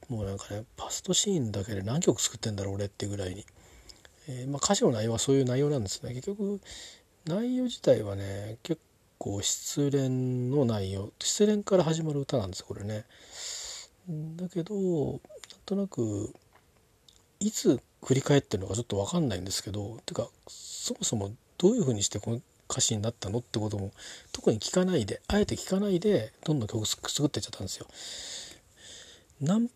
[0.08, 3.44] もうなんかねパストシーンだけで何曲作ってんだろう俺ってぐらいに、
[4.28, 6.14] えーまあ、歌詞の内容はそういう内容なんですね。
[6.14, 6.60] 結局
[7.26, 8.80] 内容自体はね結
[9.18, 13.04] 構失恋の内容失恋から始まる歌なんですこれね。
[14.36, 15.20] だけどなん
[15.64, 16.34] となく
[17.40, 23.92] いつ振り返ってるのかちょっと分かんないんですけどてかそもそもどういうふうにしてこの歌詞になったのってことも
[24.32, 27.86] 特に聞かないであえて聞かないでどんどん曲作ってっちゃったんですよ。
[29.40, 29.70] 何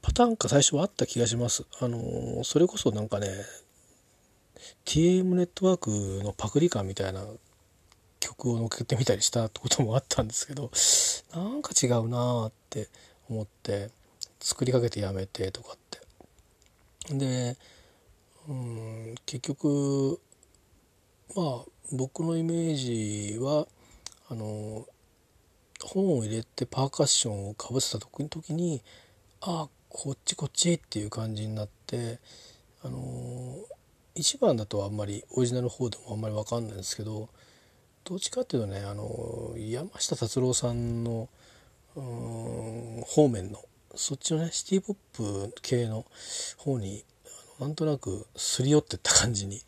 [0.00, 1.64] パターンか最初はあった気がします。
[1.80, 3.28] あのそれこそなんかね
[4.84, 7.24] TM ネットワークのパクリ感みたいな
[8.20, 10.70] 曲を乗っけてみたりしたってこともあったんですけど
[11.34, 12.88] なんか違うなーって
[13.28, 13.90] 思って
[14.40, 15.96] 作りかけてやめてとかって。
[17.14, 17.56] で
[18.48, 20.20] うん結局
[21.34, 23.66] まあ僕のイメージは
[24.28, 24.86] あの
[25.82, 28.82] 本を入れてパーカッションをかぶせた時時に
[29.40, 32.18] ああこっちこっちっていう感じになって
[32.82, 33.56] あの
[34.16, 37.28] 1番だとあんまりオリジナルの方でもあんまり分かんないんですけど
[38.04, 41.28] どっちかっていうとねあの山下達郎さんの
[41.94, 46.04] 方面のそっちのねシティ・ポップ系の
[46.56, 47.04] 方に
[47.58, 49.62] あのなんとなくすり寄ってった感じに、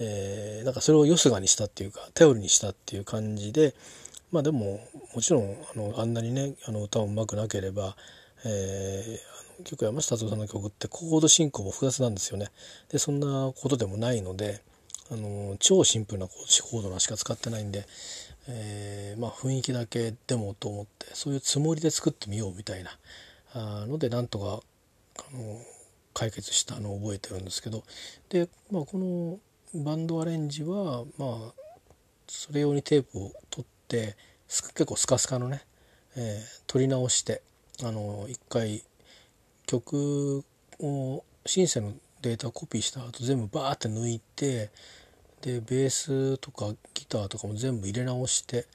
[0.00, 3.74] えーなんかそれをよすがにしたっていうか頼りにしたっていう感じで
[4.32, 4.80] まあでも
[5.14, 7.96] もちろんあのあんなにねあの歌も上手くなければ、
[8.44, 12.48] えー結構山下達郎さんの曲ってコード進行も複雑なんですよね。
[12.90, 14.62] でそんなことでもないので
[15.10, 17.86] あの超シンプルなコードしか使ってないんで、
[18.46, 22.90] えーまあ、雰囲気だけでもと思ってそういうつもりで作ってみようみたいな
[23.54, 24.60] あのでなんとか
[25.18, 25.60] あの
[26.14, 27.84] 解決したのを覚えてるんですけど
[28.28, 29.38] で、まあ、この
[29.82, 31.52] バンドアレンジはまあ
[32.26, 34.16] それ用にテープを取って
[34.48, 35.62] 結構スカスカのね、
[36.16, 37.40] えー取り直して
[37.82, 38.82] あの一回
[39.68, 40.42] 曲
[40.80, 44.70] をシンセのデータコピーした後全部バーって抜いて
[45.42, 48.66] でベースとかギターとかも全部入れ直して、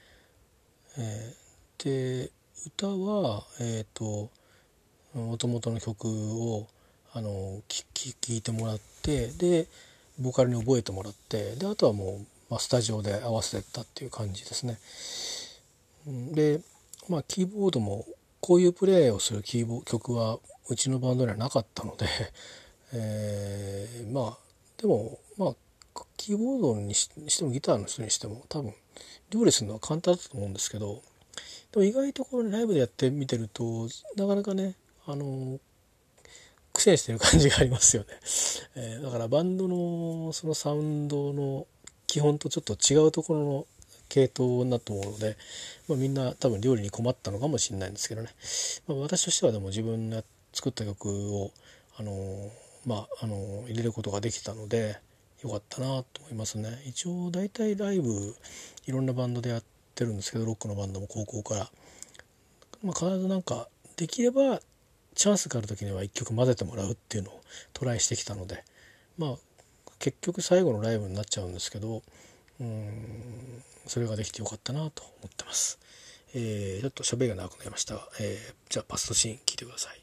[0.98, 1.44] えー
[1.84, 2.30] で
[2.66, 4.30] 歌はえっ、と
[5.14, 6.68] 元々の曲を
[7.14, 9.68] あのきき聴いてもらってで
[10.18, 14.78] ボーカルに覚えてもらってであとはもう、まあ、スタジオで合わせてったっていう感じですね。
[16.34, 16.62] で
[17.10, 18.06] まあキーボードも
[18.40, 20.40] こういうプレイをするキーボ曲は
[20.70, 22.08] うちのバンドにはなかったので、
[22.94, 24.38] えーまあ
[24.78, 25.56] でもまあ
[26.18, 27.08] キーボードにし
[27.38, 28.74] てもギターの人にしても多分
[29.30, 31.02] 料理するのは簡単だと思うんですけど
[31.72, 35.60] でも意外とこれライブでやってみてるとなかなかねあの
[36.72, 38.10] 苦戦してる感じがありますよね、
[38.76, 41.68] えーだからバンドのそのサウンドの
[42.08, 43.68] 基本とちょっと違うところの
[44.10, 45.38] 系統だと思うので、
[45.88, 48.30] まあ、みんな多分料理に困ったのかもしれないんですけどね、
[48.88, 50.10] まあ、私としてはでも自分
[50.54, 51.52] 作った曲を
[51.98, 52.52] あの
[52.86, 54.98] まああの入れることができたので
[55.44, 58.36] よかったなと思いますね一応大体ライブ
[58.86, 59.64] いろんなバンドでやっ
[59.96, 61.70] てるんですけどロックのバンドも高校から、
[62.84, 64.60] まあ、必ずなんかできれば
[65.16, 67.42] チャンスがある時には一曲混ぜてもらうっていうのを
[67.74, 68.64] トライしてきたので
[69.18, 69.36] まあ
[70.00, 72.02] 結局最後のライブになっちゃうんですけど
[72.60, 75.80] うんそれができてよかったなと思ってます。
[76.36, 80.03] えーちょっと喋りが長くなりましたが、えーじゃあパストシーン聞いてください。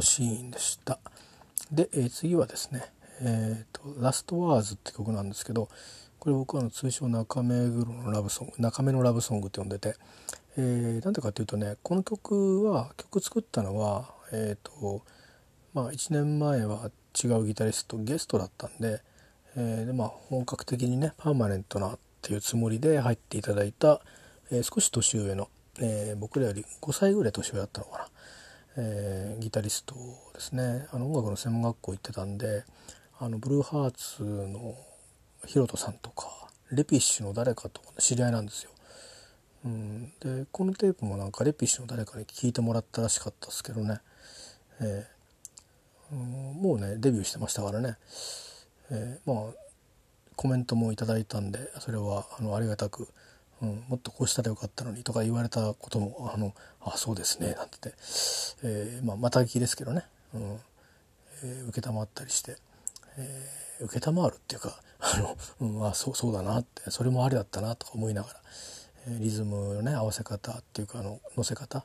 [0.00, 0.98] トシーンでした。
[1.70, 2.82] で、えー、次はですね
[3.20, 5.68] 「えーと、ラストワーズ」って曲なんですけど
[6.18, 9.94] これ僕はの通称中目黒のラブソング中目のラブソングって呼んでて、
[10.56, 15.02] えー、なんでかっていうとねこの曲は曲作ったのはえっ、ー、と
[15.74, 16.90] まあ1年前は
[17.22, 19.02] 違うギタリストゲストだったんで,、
[19.56, 24.00] えー、でまあ本格的にねパーマネントなっていうつもりで入っていただいた、
[24.50, 25.48] えー、少し年上の、
[25.78, 28.08] えー、僕らより5歳ぐらい年上だったのかな、
[28.82, 29.94] えー、ギタリスト
[30.32, 30.86] ですね。
[30.90, 32.64] あの音楽の専門学校行ってたんで
[33.18, 34.74] あのブルーハーツの
[35.44, 38.70] ヒロトさんとかレピッシュの誰かと知り合いなんですよ。
[39.66, 44.00] うん、でこのテープもなんかレピッシュの誰かに聞いてもらったらしかったですけどね、
[44.80, 47.96] えー、もうねデビューしてましたからね、
[48.90, 49.52] えー、まあ
[50.36, 53.08] コメントもいただいたんでそれはあのありがたく、
[53.62, 57.94] うん、もっとこうしたらよかったのにとか言われたことも「あのあそうですね」なんてて、
[58.62, 60.04] えー、まあ、また聞きですけどね、
[60.34, 60.60] うん。
[61.42, 62.56] えー、承ったりして、
[63.16, 68.40] えー、承るっていうかあの、うんあ、そうそうだなってそれもありだったなとか思いながら、
[69.08, 71.84] えー、リズムのね合わせ方っていうかあの乗せ方、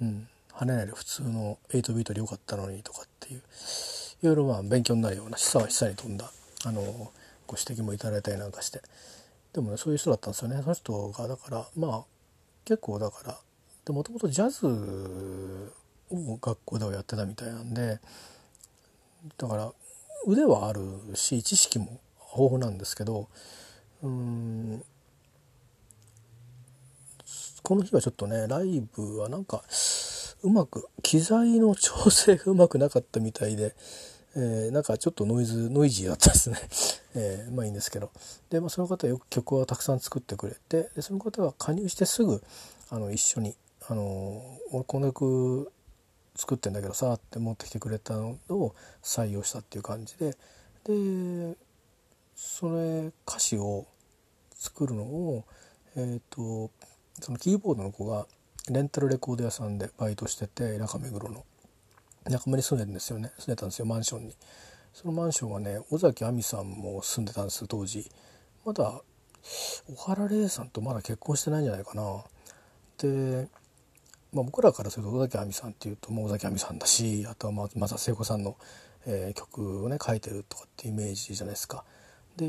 [0.00, 3.42] うん、跳ねないで普通の8ビートでよかったのにとかっていう
[4.22, 6.30] いろいろまあ勉強になるような示唆は示唆に富んだ
[6.64, 6.82] あの
[7.46, 8.82] ご指摘もいただいたりなんかして
[9.56, 10.60] でもねそういう人だったんですよね。
[10.60, 12.04] その人がだからまあ
[12.66, 13.38] 結構だから
[13.86, 15.72] でもともとジャズ
[16.10, 17.98] を学校ではやってたみたいなんで
[19.38, 19.72] だから
[20.26, 20.82] 腕はある
[21.14, 22.00] し知識も
[22.36, 23.28] 豊富なんですけど
[24.02, 24.84] うん
[27.62, 29.62] この日はちょっとねライブはなんか
[30.42, 33.74] うまく機材の調整がうまくなかったみたいで
[34.38, 36.58] えー、なんかちょっとノイズノイジーだったですね、
[37.16, 38.10] えー、まあいいんですけど。
[38.50, 42.42] で、まあ、その方よく曲はたくさん作ってくれてでその方が加入してすぐ
[42.90, 43.56] あの一緒に
[43.88, 45.72] 「あの俺この曲
[46.36, 50.36] 作ってんだけどさ」って持ってきてくれたのを採用したっていう感じで。
[50.84, 51.56] で
[52.36, 53.86] それ歌詞を
[54.54, 55.44] 作るのを
[55.96, 56.70] えっ、ー、と
[57.22, 58.26] そのキーボードの子が
[58.68, 61.44] レンタルレコード屋さんでバイトしてて中目黒の。
[62.30, 63.32] 仲間に住んでるんですよね。
[63.38, 64.36] 住んでたんですよマンションに。
[64.92, 68.10] そのマンションはね尾崎亜美さんも住んでたんです当時。
[68.64, 69.00] まだ
[69.42, 72.24] 小原玲さんとまだ結婚してないんじゃないかな。
[72.98, 73.48] で、
[74.32, 78.56] まあ、僕らからすると尾崎亜美さんっていうともう尾崎亜美さんだしあとはまた聖子さんの、
[79.06, 81.84] えー、曲をね書いてるとかってイメージじゃないですか。
[82.36, 82.48] で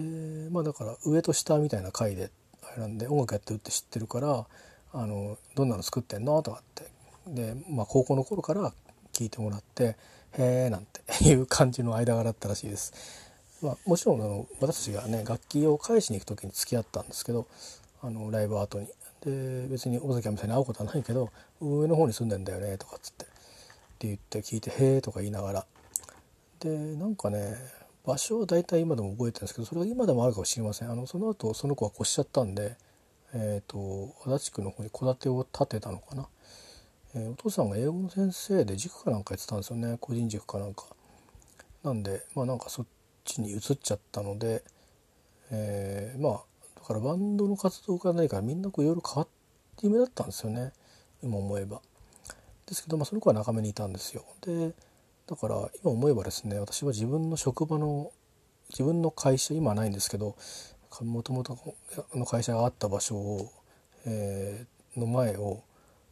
[0.51, 2.31] まあだから上と下みたいな回で
[2.63, 4.47] あれなんで音楽やってるって知ってるから
[4.93, 6.41] あのどんなの作ってんの？
[6.41, 6.87] とかって。
[7.27, 8.73] で、まあ、高校の頃から
[9.17, 9.95] 聞いてもらって
[10.37, 12.93] 「へえ」なんて いう感じの間柄だったらしいです。
[13.61, 17.47] まあ、もちろんあの私たちがね楽器を返しに行く時に付き合ったんですけど
[18.03, 18.87] あのライブ後に。
[19.21, 23.27] で別に尾崎亜美さんに会うことはないけど上の方に住んでんだよねとかっつってっ
[23.97, 25.65] て言って聞いて「へえ」とか言いながら。
[26.59, 27.55] でなんかね
[28.05, 30.91] 場所は大体今でも覚えてるんですけどそれが今でもあるかもしれません。
[30.91, 32.77] あのその後その子は越しちゃったんで
[33.33, 36.27] えーと足立区の方に戸建てを建てたのかな。
[37.15, 40.85] えー、お父さんが英語の先生で塾かなんかやってたんですよね個人塾かなんか。
[41.83, 42.85] なんでまあなんかそっ
[43.23, 44.63] ちに移っちゃったので、
[45.51, 46.43] えー、まあ
[46.75, 49.27] だからバンドの活動がないからみんなこういろいろ変わっ
[49.77, 50.71] て夢だったんですよね
[51.21, 51.81] 今思えば。
[52.65, 54.23] ですけど、まあ、その子は中目にいたんですよ。
[54.41, 54.73] で
[55.27, 58.11] だから今思えばですね私は自分の職場の
[58.69, 60.35] 自分の会社今はないんですけど
[61.01, 61.57] もともと
[62.13, 63.51] の会社があった場所を、
[64.05, 65.63] えー、の前を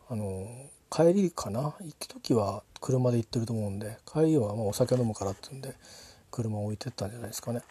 [0.10, 0.48] あの
[0.90, 1.76] 帰りかな？
[1.82, 5.74] 行く時は車で行ってると思うんで帰りはまお酒飲むからっていうんで
[6.32, 7.62] 車を置いてったんじゃないですかね。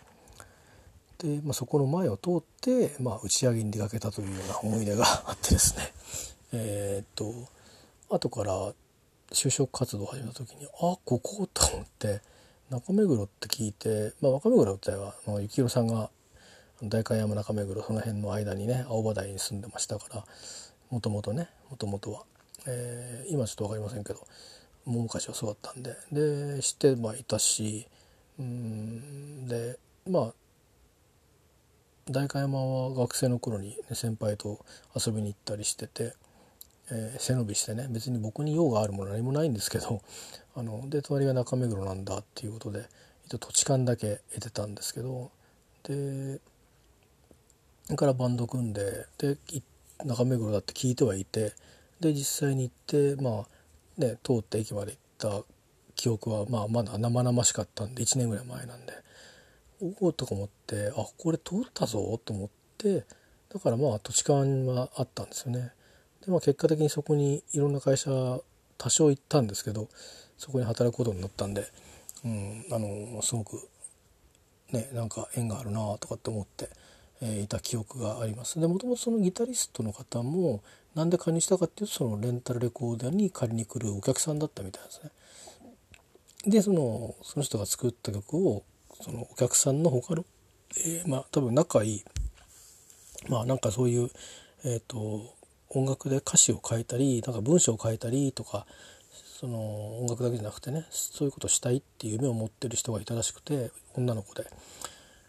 [1.18, 5.92] で、まあ、そこの前を通って、まあ、打ち上げに出かけたというような思い出があってですね。
[6.52, 7.32] えー、っと
[8.10, 8.72] 後から
[9.30, 10.68] 就職活動を始めた時にあ
[11.04, 12.20] ここと思って
[12.70, 16.10] 中目黒って聞いて、まあ、中目黒っては幸宏さんが
[16.82, 20.24] 代官山中目黒その辺の間にね青葉台に住んでましたから
[20.90, 22.24] もともとねもともとは。
[22.66, 24.26] えー、今ちょっと分かりませんけど
[24.84, 25.96] もう昔はそうだったんで。
[26.12, 27.86] で知ってはいたし
[28.38, 30.34] うんでまあ
[32.10, 36.12] 代官山は学生の頃に、ね、先輩と遊びに行ったりしてて、
[36.90, 40.02] えー、背伸びしてね別に僕に用があるもの何もないんですけど
[40.54, 42.84] あので隣が中目黒なんだっていうことで
[43.26, 45.30] 一応土地勘だけ得てたんですけど
[45.84, 46.40] で
[47.86, 49.38] それからバンド組んでで
[50.04, 51.52] 中目黒だって聞いてはいて
[52.04, 55.46] で実際に行ってまあね通って駅まで行った
[55.94, 58.92] 記憶は、まあ、まだ生々しかったんで1年ぐらい前なんで
[59.80, 63.04] おおとか思ってあこれ通ったぞと思って
[63.52, 65.72] だからまあ土地勘はあったんですよね。
[66.24, 68.10] でまあ、結果的にそこにいろんな会社
[68.78, 69.88] 多少行ったんですけど
[70.38, 71.66] そこに働くことになったんで、
[72.24, 73.68] うん、あのすごく
[74.72, 76.68] ねなんか縁があるなとかって思って、
[77.20, 80.62] えいた記憶がありますでもともとそのギタリストの方も
[80.94, 85.10] なんで加入したかっていうとそのレンタルレコーダーに借りに来るお客さんだったみたいですね。
[86.46, 88.62] でそのその人が作った曲を
[89.00, 90.24] そのお客さんの他の、
[90.78, 92.04] えーまあ多分仲いい
[93.28, 94.10] まあなんかそういう、
[94.64, 95.34] えー、と
[95.70, 98.66] 音楽で歌詞を変えたりなんか文章を変えたりとか
[99.40, 104.46] その音楽だけじゃなくてねそういうことをしたいっていう夢を持ってる人がいたらしくて女の子で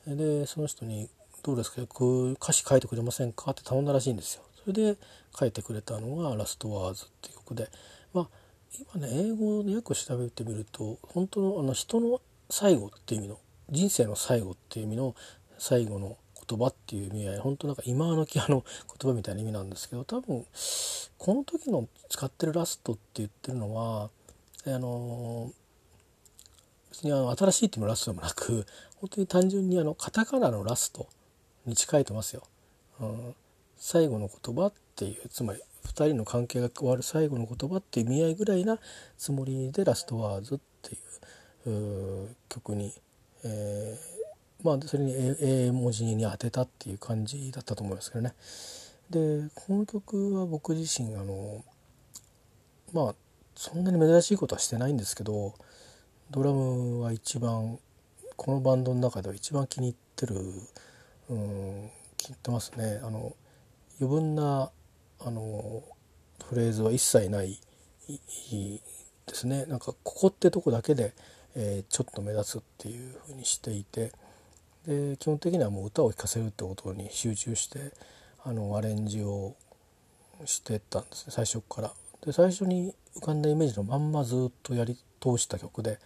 [0.08, 1.10] でその人に
[1.46, 1.82] 「どうですか？
[1.82, 4.44] 曲歌詞書いてくれませんか?」って頼んだらしいんですよ。
[4.64, 4.98] それで
[5.38, 7.70] 書いてくれたのが「ラストワーズ」っていう曲で
[8.14, 8.30] まあ
[8.98, 12.20] 今ね英語でよく調べてみると本当のあの人の
[12.50, 13.40] 最後っていう意味の
[13.70, 15.16] 人生の最後っていう意味の
[15.60, 16.18] 最後の
[16.48, 18.64] 言葉っていう意味合い本当なんか今のきあの
[19.00, 20.46] 言葉みたいな意味なんですけど多分
[21.18, 24.10] この時の使ってるラストって言ってるのは
[24.66, 25.52] あの
[26.92, 28.66] 別にあの新しいっていうのラストでもなく
[28.98, 31.08] 本当に単純にあのカタカナのラスト
[31.66, 32.44] に近いとますよ。
[33.00, 33.36] うん、
[33.78, 38.80] 最後の言葉っていうつまり2人の関係が終わる最後の言葉っていう意味合いぐらいな
[39.18, 42.94] つもりで「ラストワーズ」っていう曲に、
[43.44, 44.16] えー
[44.66, 48.34] まあそれに英英文字に当てたっていう感じだったと思いますけどね。
[49.12, 51.64] でこの曲は僕自身あの
[52.92, 53.16] まあ
[53.56, 55.54] そんなに珍しいことはしてないんですけど
[56.32, 57.78] ドラムは一番
[58.36, 60.36] このバンドの中では一番気に入ってる、
[61.30, 63.00] うん、気に入ってますね。
[63.04, 63.36] あの
[64.00, 64.72] 余分な
[65.20, 65.84] あの
[66.50, 67.60] フレーズは一切ない
[68.08, 68.20] い
[68.52, 68.82] い
[69.26, 71.14] ですねなんかここってとこだけで、
[71.56, 74.12] えーちょっと目立つっていうふうにしていて
[74.86, 77.94] で基本的にはもう歌を聴かせるってことに集中して
[78.44, 79.56] あのアレンジを
[80.46, 81.92] してたんですね最初から。
[82.26, 86.00] で最初に浮かんだイメージのまんまずっとやり通した曲で、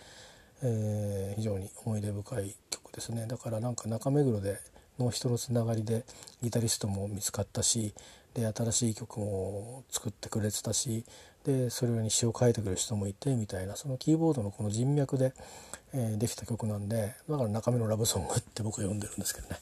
[0.61, 4.59] えー非常に思い出深い曲ですねだからなんか中目黒で
[5.03, 6.05] の人のつながりで
[6.41, 7.93] ギタリストも見つかったし
[8.33, 11.03] で新しい曲も作ってくれてたし
[11.45, 15.33] でそれに詞を書いてくれる人もいてみたいなそのキーボードのこの人脈で、
[15.93, 19.57] えーできた曲なんでだから中身のラブソングって僕は呼んでるんですけどね、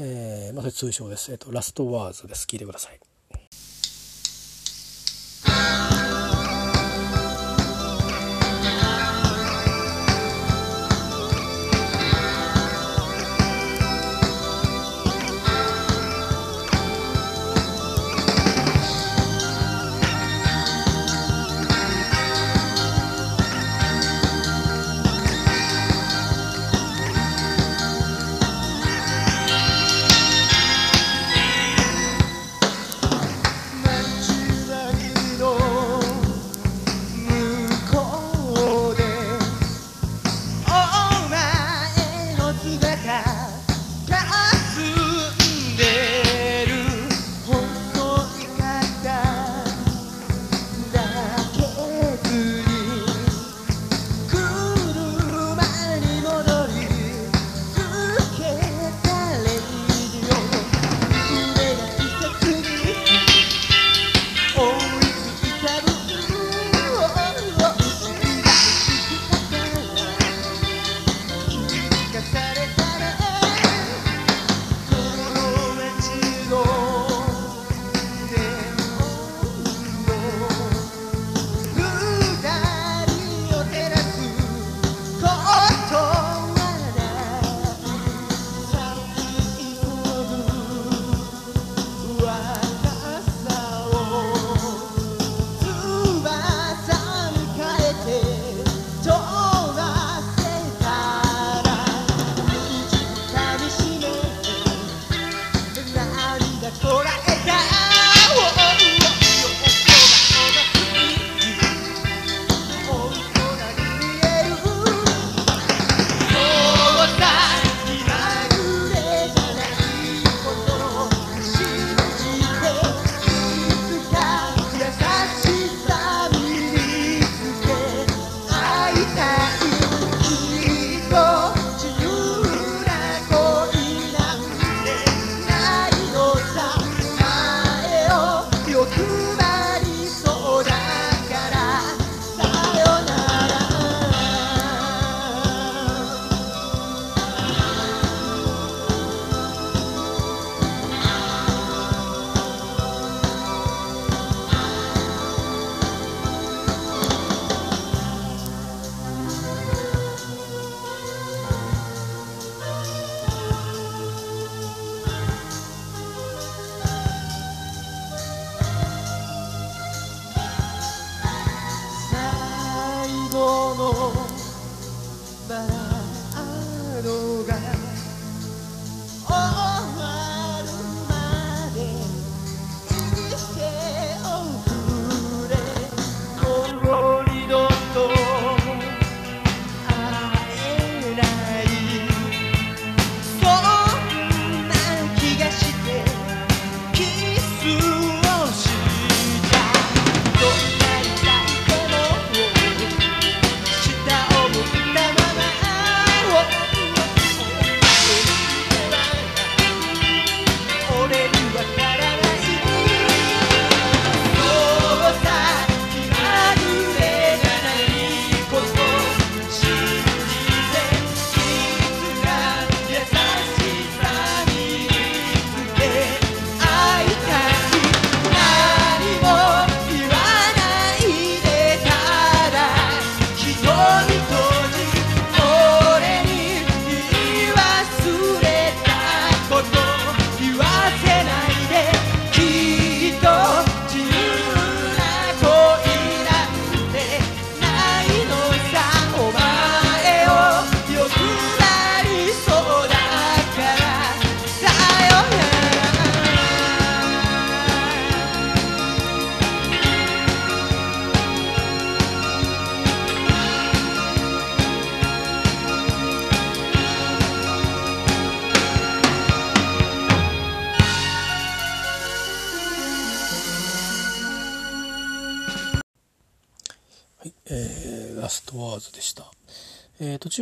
[0.00, 2.46] えーまあ、それ通称です、えっとラストワーズです。
[2.46, 3.11] 聴いてください。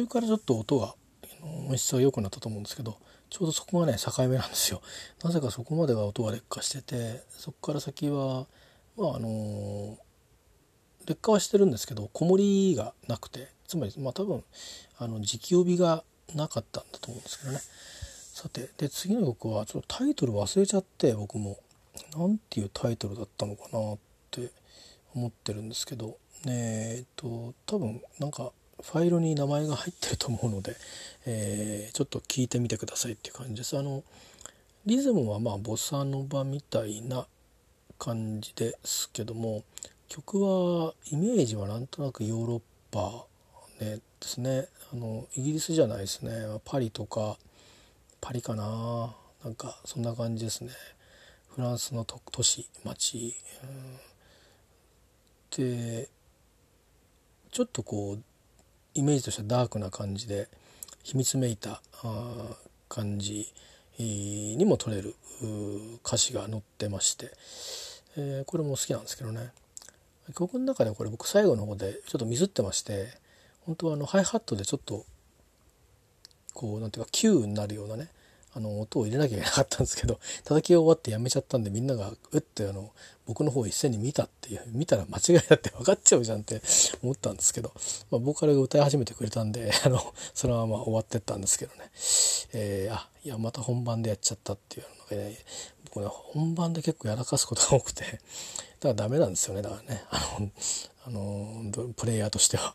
[0.00, 0.94] 中からちょっと音が
[1.68, 2.98] 音質が良くなったと思うんですけど
[3.28, 4.82] ちょうどそこがね境目なんですよ。
[5.22, 8.46] なぜかそこまでは音が劣化しててそこから先は
[8.96, 9.98] まああの
[11.06, 14.44] 劣化はしてるんですけど子守がなくてつまりまあ多分
[14.98, 17.60] あの直呼びがなかったんだと思うんですけどね。
[18.32, 21.58] さてで次の曲はちょっとタイトル忘れちゃって僕も。
[22.16, 23.98] なんていうタイトルだったのかなっ
[24.30, 24.50] て
[25.14, 30.76] 思ってるんですけどえーっと多分なんかファイルに名前が入ってると思うので、
[31.26, 33.76] えーちょっと聞いてみてくださいっていう感じです。
[33.76, 34.02] あの
[34.86, 37.26] リズムはまあボサノバみたいな
[37.98, 39.62] 感じですけども
[40.08, 43.26] 曲はイメージはなんとなくヨーロッパ、
[43.84, 44.68] ね、ですね。
[44.92, 46.32] あのイギリスじゃないですね。
[46.64, 47.36] パリとか
[48.20, 49.14] パリかな。
[49.44, 50.70] なんかそんな感じですね。
[51.54, 55.64] フランスの都市町、うん。
[55.64, 56.08] で
[57.50, 58.22] ちょっとこう
[58.94, 60.48] イメージとしてはダークな感じで
[61.02, 61.80] 秘密めいた
[62.88, 63.52] 感じ
[63.98, 65.14] にも取れる
[66.04, 67.30] 歌詞が載ってまして、
[68.16, 69.50] えーこれも好きなんですけどね。
[70.34, 73.08] 曲の中でこれ僕最後の方でちょっとミスってまして
[73.66, 75.04] 本当はあのハイハットでちょっと
[76.54, 78.08] こうなんていうか Q になるようなね
[78.54, 82.90] あの音を入れなきゃいけなかったんですけど 叩き終わってやめちゃったんでみんながうってあの
[83.26, 86.60] 僕の方を一斉に見たっていう 見たら間違いだって分かっちゃうじゃんって
[87.02, 87.72] 思ったんですけど、
[88.10, 91.90] まあ、ボーカルが歌い始めてくれたんであのそのまま終わってったんですけどね、
[92.52, 94.86] えーあいやまた本番でやっちゃったっていう
[95.16, 95.36] のがね
[95.84, 98.20] 僕ね本番で結構やらかすことが多くてだか
[98.88, 100.02] らダメなんですよねだからね。
[100.10, 100.50] あの
[101.06, 101.64] あの
[101.96, 102.74] プレイヤーとしては、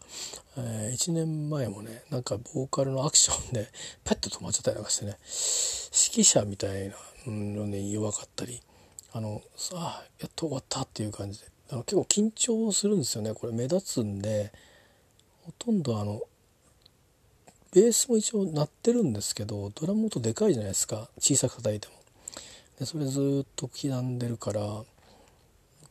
[0.58, 3.68] え1年前もねなんかボーカルのアクションで
[4.04, 6.96] パッと止まっちゃったりなんかしてね指揮者みたいな
[7.28, 8.62] のに弱かったり
[9.14, 13.54] あのさあやっと終わったっていう感じであの結構緊張するんですよねこれ。
[13.54, 14.52] 目立つんで
[15.44, 16.22] ほとんどあの
[17.74, 21.10] ベースも一応鳴ってるんですけどドラム音でかいじゃないですか。
[21.20, 21.94] 小さく叩いても。
[22.80, 24.86] でそれずっと刻んでるからやっ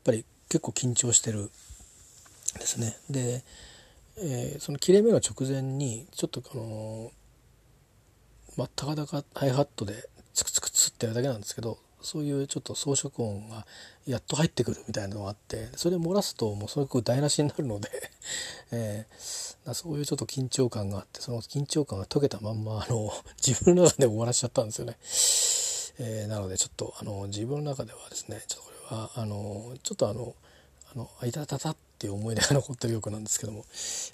[0.04, 1.50] ぱり結構緊張してる。
[2.58, 2.96] ですね。
[3.10, 3.44] で、
[4.18, 7.12] えーその切れ目の直前にちょっとこの
[8.56, 13.66] まあたかだかハイハットでツクツクツってやるだけなんですけどそういうちょっと装飾音が
[14.06, 17.90] やっと入ってくるみたいなのがあってそれ漏らすともうその曲台無しになるので、
[18.70, 23.10] えーそういうちょっと緊張感があってその緊張感が解けたまんまあの
[23.44, 24.98] 自分の中で終わらしちゃったんですよね。
[25.98, 30.34] えーなのでちょっとあの自分の中ではですねちょっとこれはあのちょっとあの
[30.94, 33.64] 「あのいたたた」っていう思い出が残ってる曲なんですけども、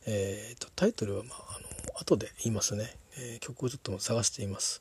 [0.06, 4.80] えーとタイトルはまああの後で言いますね、えー曲をちょっと探しています。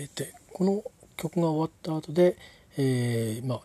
[0.00, 0.82] えーでこの
[1.16, 2.36] 曲が終わった後で、
[2.78, 3.60] えーまあ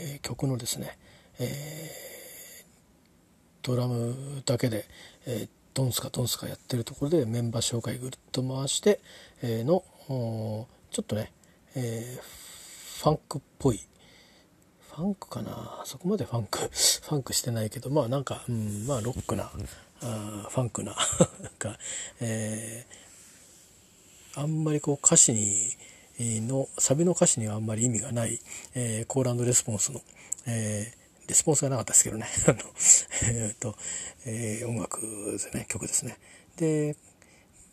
[0.00, 0.96] えー曲のですね、
[1.38, 1.90] え
[3.62, 4.86] ドラムだけで、
[5.26, 9.00] えードンスカドンスカやってるところでメンバー紹介ぐるっと回して、
[9.42, 10.66] えのちょ
[11.00, 11.32] っとね、
[11.74, 12.18] え
[12.98, 13.80] ファンクっぽい
[14.92, 15.82] ファンクかな？
[15.84, 19.50] そこまでファンク ファンクしてないけどまあなんか、うん、まあロックな
[20.00, 20.94] あファンクな
[21.42, 21.76] なんか、
[22.20, 23.03] えー
[24.36, 25.76] あんまりこう歌詞に
[26.18, 28.40] のサビの歌詞にはあんまり意味がない、
[28.74, 30.00] えーコールレスポンスの、
[30.46, 32.26] えーレスポンスがなかったですけどね。
[32.46, 32.58] あの、
[33.32, 33.76] えーと
[34.26, 35.00] えー音楽
[35.32, 35.64] ですね。
[35.68, 36.18] 曲ですね。
[36.56, 36.96] で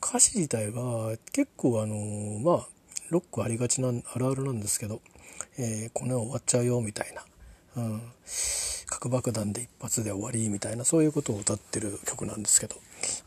[0.01, 2.67] 歌詞自体は結構あのまあ
[3.09, 5.01] ロックありがちなあるあるなんですけど、
[5.57, 7.25] えーこの世終わっちゃうよみたいな、
[7.75, 8.01] うん、
[8.85, 12.77] 核爆弾で一発で終わりみたいなそういうことを歌ってる曲なんですけど。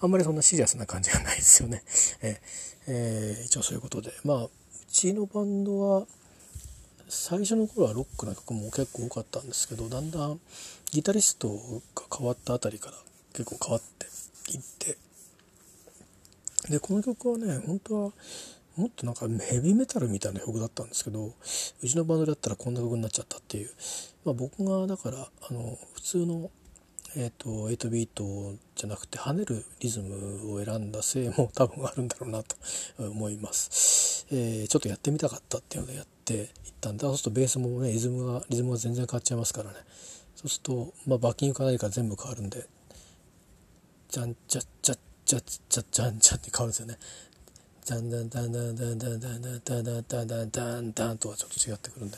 [0.00, 1.82] あんまりそんなシリアスな感じがないですよね。
[2.22, 2.40] え
[2.86, 4.12] えー一応そういうことで。
[4.24, 4.50] まあう
[4.90, 6.06] ちのバンドは
[7.08, 10.40] 最初の頃はロックな曲も結構多かったんですけどだんだん
[10.90, 11.48] ギタリスト
[11.94, 12.96] が変わったあたりから
[13.32, 14.06] 結構変わって
[14.52, 14.96] いって。
[16.70, 18.12] でこの曲はね本当は
[18.76, 21.32] もっとなんかヘビーメタルみたいな曲だったんですけどう
[21.86, 23.70] ちのバンドだったらこんな曲になっちゃったっていう、
[24.24, 26.50] まあ、僕がだからあの普通の、
[27.16, 32.56] えー、と8ビートじゃなくて跳ねるリズムを選んだせいも多分あるんだろうなと
[32.98, 36.48] 思います、えーちょっとやってみたかったっていうのでやっていっ
[36.80, 39.76] たんでそうするとベースもねリズムがリズムが全然変わっちゃいますからね。
[40.34, 42.66] そうすると、まあ、バッキングか何か全部変わるんで
[44.08, 46.98] じゃんじゃっじゃっじゃっじゃっじゃんじゃって変わるんですよね。
[47.86, 52.16] ダンダンダンダンダンダンダンダンダンダンダンダンダンダンとはちょっと違ってくるんで。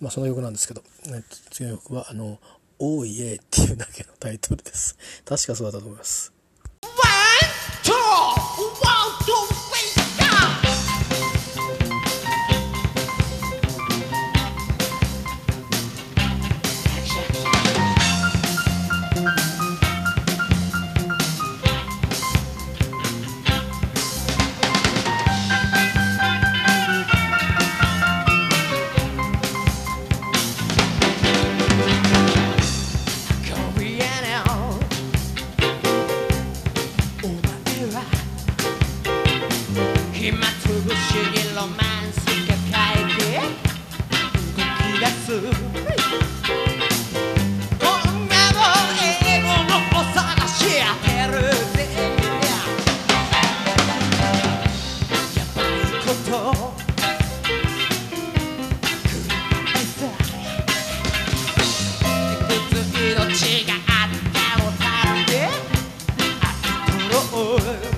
[0.00, 2.40] まあその曲なんですけど、えっと、次の曲はあの
[2.84, 4.96] 「おーいえ」っていうだけのタイトルです。
[5.24, 6.32] 確かそうだったと思います。
[45.02, 45.50] 出す女の
[49.02, 51.42] 英語のお探し当てる
[51.74, 51.82] ぜ
[55.36, 55.74] やばい
[56.06, 56.32] こと
[63.62, 64.10] いがあっ
[65.14, 65.32] んで。
[66.42, 67.91] あ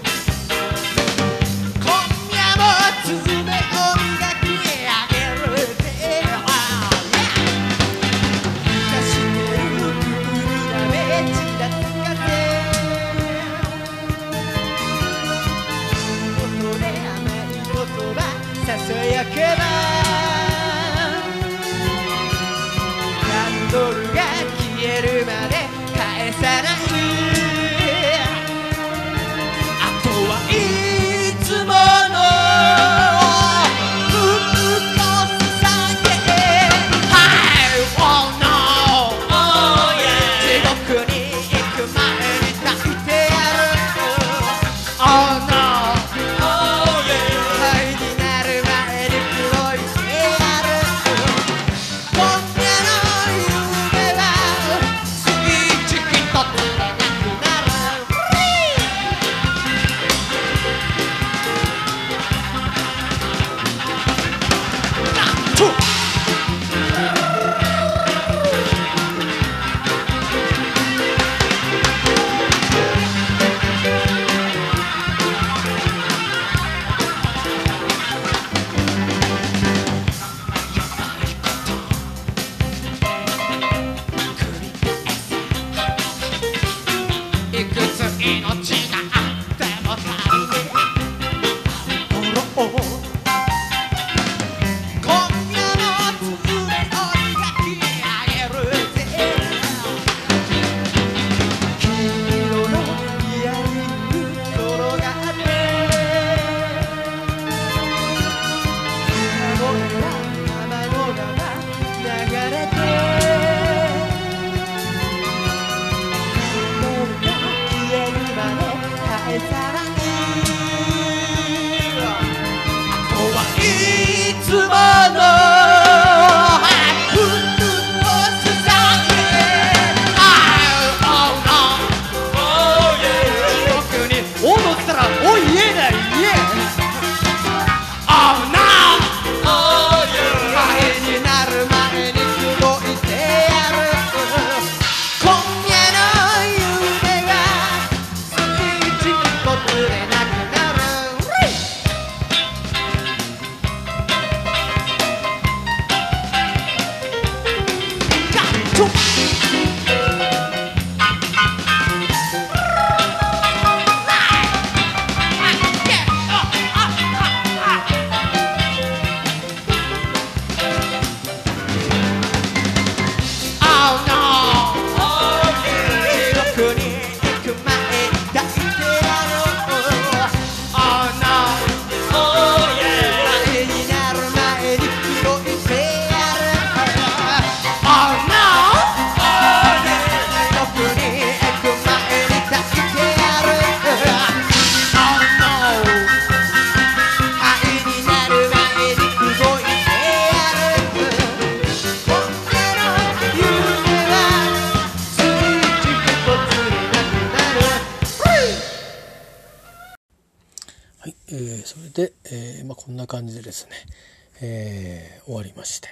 [215.26, 215.88] 終わりまして。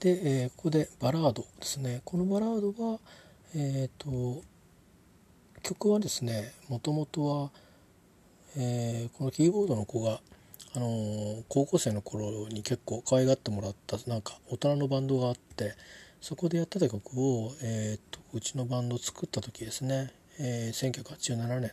[0.00, 2.02] で、えーここでバラードですね。
[2.04, 2.98] このバラードは
[3.54, 4.42] えっ、と
[5.62, 7.50] 曲はですねもともとは、
[8.56, 10.20] えーこのキーボードの子が、
[10.74, 15.74] あのー高校生の頃に結構可愛がってもらったなんか大人のバンドがあって
[16.20, 21.72] そこでやってた曲を、えーとうちのバンド作った時ですね、えー1987年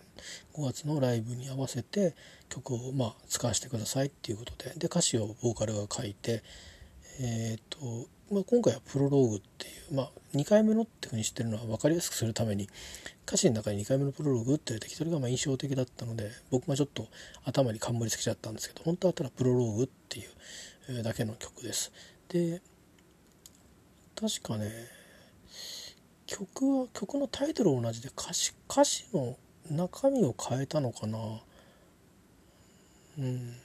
[0.53, 2.15] 5月のライブに合わせて
[2.49, 4.73] 曲を、まあ、使わせてくださいっていうことで。
[4.77, 6.43] で歌詞をボーカルが書いて、
[7.19, 12.67] えーとまあ、今回はプロローグっていう、まあ、2回目のっていうふうにしてるのは分かりやすくするために
[13.27, 17.07] 歌詞の中に2回目のプロローグって入れてきそれがまあ印象的だったので僕がちょっと
[17.45, 20.23] 頭に冠つけちゃったんですけど本当はただプロローグってい
[20.99, 21.91] うだけの曲です。
[22.29, 22.61] で
[24.15, 24.71] 確かね
[26.25, 29.37] 曲は曲のタイトル同じで歌詞歌詞の
[29.69, 31.19] 中身を変えたのかな
[33.19, 33.55] うん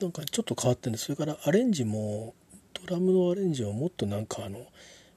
[0.00, 2.34] なんかちょっと変わってるんでそれからアレンジも
[2.86, 4.60] ドラムのアレンジをもっとなんかあの、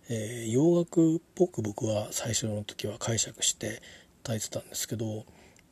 [0.10, 3.82] えー洋楽っぽく僕は最初の時は解釈して
[4.24, 5.26] 炊いてたんですけど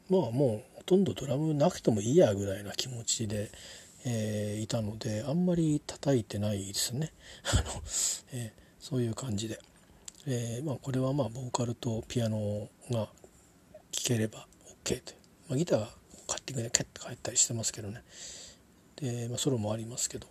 [0.09, 3.51] まあもうほとんどドラムなくてもいいやぐらいな気持ちで、
[4.05, 7.11] えーいたのであんまり叩いてないですね。
[7.51, 7.63] あの、
[8.33, 9.59] えーそういう感じで、
[10.25, 13.09] えーまあ、これはまあボーカルとピアノが
[13.91, 14.47] 聴ければ
[14.85, 15.17] OK という、
[15.49, 15.89] まあ、ギターは
[16.27, 18.01] カッティングでキャッと入ったりしてますけどね。
[19.01, 20.27] で、まあ、ソロもありますけど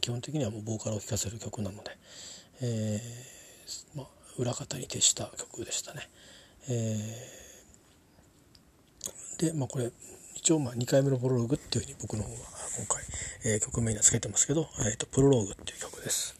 [0.00, 1.90] 基本的にはもうボーカルを聴かせる曲なので、
[2.62, 4.06] えーまあ、
[4.38, 6.08] 裏方に徹した曲でしたね。
[6.68, 7.40] えー
[9.40, 9.90] で、まあ、これ
[10.34, 12.36] 一応まあ2回目のプロローグっていうふうに僕の方は
[12.76, 13.02] 今回、
[13.44, 16.36] えー曲名にはつけてますけど、えー、とプロローグっていう曲です。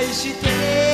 [0.00, 0.89] 愛して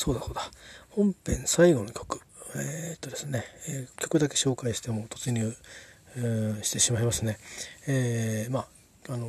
[0.00, 0.40] そうだそうだ。
[0.88, 2.22] 本編最後の曲。
[2.56, 5.54] えーっとですね、えー曲だけ紹介しても突入、
[6.16, 7.36] えーしてしまいますね。
[7.86, 9.28] えーまああの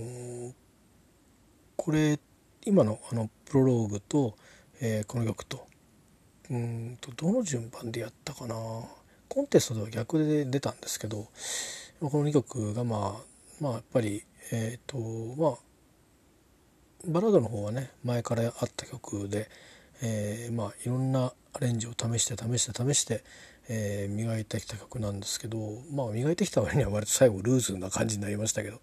[1.76, 2.20] これ
[2.66, 4.38] 今のあのプロローグと、
[4.80, 5.68] えーこの曲と
[6.50, 8.56] うんとどの順番でやったかな。
[9.28, 11.28] コンテストでは逆で出たんですけど
[12.00, 13.22] この2曲がまあ
[13.60, 14.24] まあやっぱり
[14.54, 14.98] えっ、と
[15.38, 15.52] まあ
[17.08, 19.50] バラードの方はね前からあった曲で、
[20.02, 23.24] えーまあいろんなアレンジを試して試して試して、
[23.70, 25.58] えー磨いてきた曲なんですけど
[25.94, 28.80] まあ磨いてきた割には割と最後ルーズな感じになりましたけど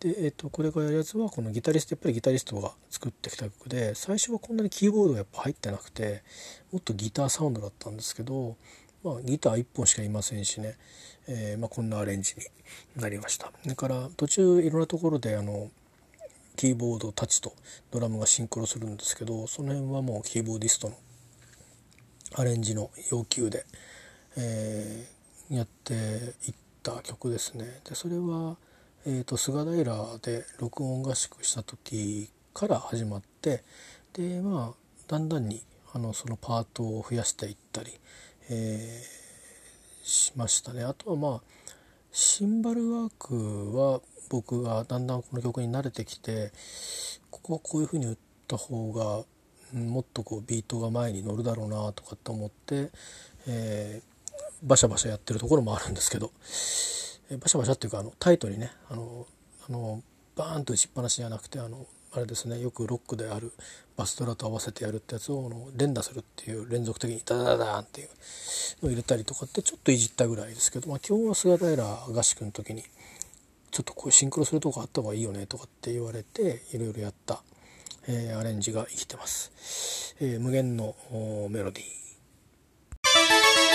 [0.00, 6.22] で、えー、とこれからやるやつはこのギタリストやっぱりギタリストが作ってきた曲で最初はこんなにキーボードがやっぱ入ってなくて
[6.72, 8.56] もっとギターサウンドだったんですけど、
[9.02, 10.76] まあ、ギター1本しかいませんしね、
[11.28, 12.34] えーまあ、こんなアレンジ
[12.96, 13.52] になりました。
[13.64, 15.70] だから途中いろんなところであの
[16.56, 17.54] キーボードたちと
[17.90, 20.94] ドラムがシンクロするんですけどその辺はもうキーボーディストの
[22.34, 23.64] アレンジの要求で、
[24.36, 25.16] えー
[25.48, 27.80] やっていった曲ですね。
[27.88, 28.56] でそれは、
[29.06, 33.62] えー、と菅平で録音合宿した時から始まって
[34.12, 35.62] でまあだんだんに
[35.92, 37.92] あのそのパートを増やしていったり、
[38.50, 39.26] えー
[40.08, 40.84] しましたね。
[40.84, 41.42] あとはまあ
[42.12, 46.52] シンバルワークは僕がだんだんこの曲に慣れてきて
[47.30, 48.16] ここはこういう風に打っ
[48.48, 49.24] た方が
[49.78, 52.90] もっとこうビートが前に乗るだろうなとかって思って、
[53.46, 54.16] えー
[54.62, 56.32] バシャバシャやってるところもあるんですけど、
[57.30, 59.26] えーバシャバシャっていうかあのタイトにねあの
[59.68, 60.02] あの
[60.34, 63.52] バーンと打ちっぱなしじゃなくてあのあれですねよくロックである
[63.96, 68.08] バスドラと合わせてやるってやつをあの連打するっていう連続的にダダダダーンっていう
[68.82, 72.84] のを入れたりとかってちょっといじったぐらいですけど、まあ、今日は菅平合宿の時に
[73.76, 77.42] ちょっとこうシンクロするとこあった方がいいよねとかって言われていろいろやった、
[78.08, 80.94] えーアレンジが生きてます、えー無限の
[81.50, 83.65] メロディー。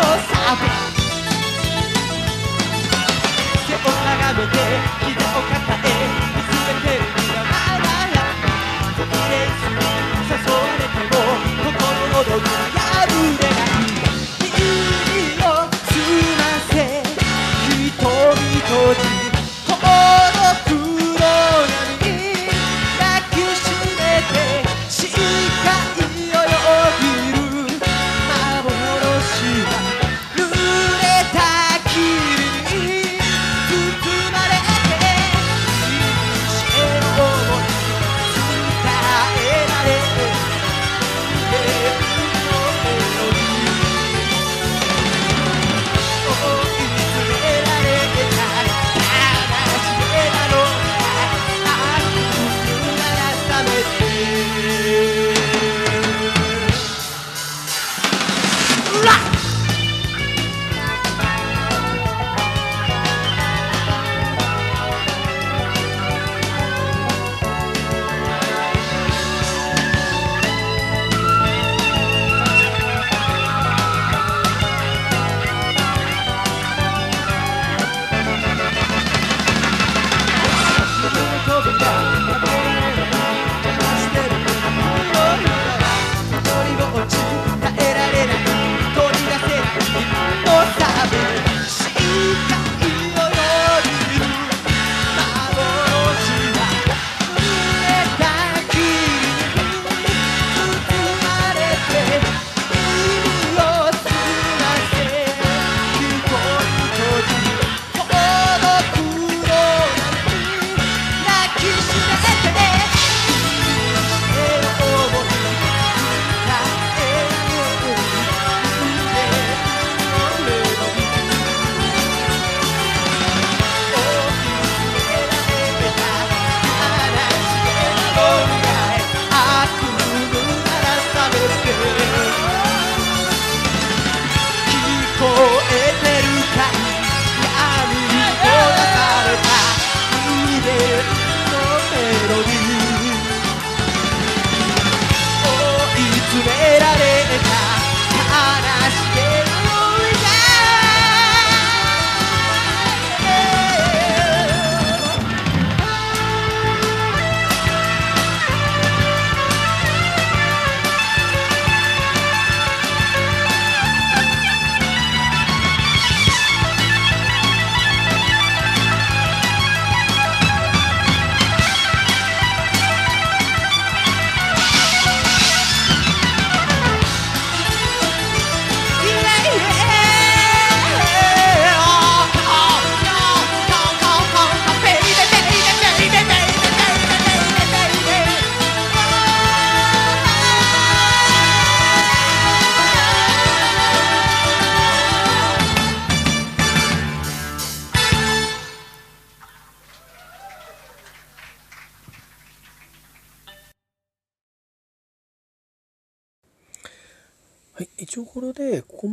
[0.00, 0.64] 自分のサーブ
[3.66, 4.56] 背を眺めて
[5.04, 5.76] 膝を抱
[6.36, 6.39] え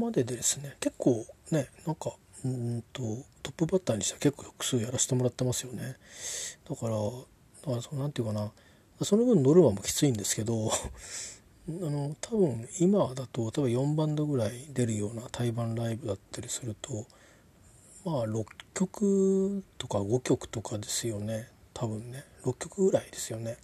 [0.07, 0.75] までですね。
[0.79, 2.13] 結構ねなんか
[2.45, 3.01] うんと
[3.43, 5.97] トップバッターにしては結構複数やらせてもらってますよね。
[6.69, 7.01] だからだ
[7.71, 8.51] からそのなんていうかな。
[9.01, 10.71] その分ノルマもきついんですけど
[11.69, 17.05] あの多分今だと多分4バンドぐらい出るような対バンライブだったりすると
[18.03, 21.49] まあ6曲とか5曲とかですよね。
[21.75, 22.23] 多分ね。
[22.43, 23.57] 6曲ぐらいですよね。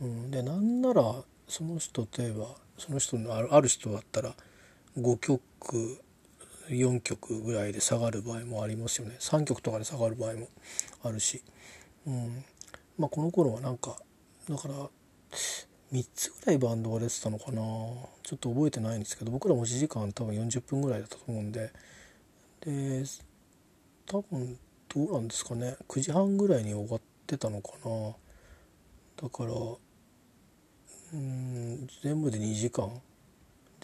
[0.00, 4.34] うん、でなんならその人例えばその人のある人だったら
[4.98, 5.40] 5曲
[6.68, 9.16] 4曲ぐらいで下がる場合もありますよね。
[9.20, 10.48] 3曲とかで下がる場合も
[11.02, 11.42] あるし、
[12.06, 12.44] うん。
[12.98, 13.96] まあ、この頃はなんか
[14.48, 14.74] だから
[15.92, 17.60] 3つぐらいバンドが出てたのかな。
[18.22, 21.70] ちょっと覚えてないんですけど僕ら持ち時間多分40分ぐらいだったと思うんで。
[22.60, 23.04] で
[24.06, 24.58] 多分
[24.88, 25.76] どうなんですかね。
[25.88, 28.14] 9時半ぐらいに終わってたのかな。
[29.22, 29.52] だから
[31.12, 32.90] うん全部で2時間。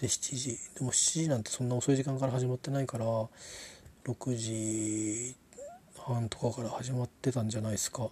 [0.03, 0.59] で7時。
[0.75, 3.07] でも7時なんてそんな遅い時間から始まってないから
[4.05, 5.37] 6時
[5.97, 8.09] 半とかから始まってたんじゃないですか。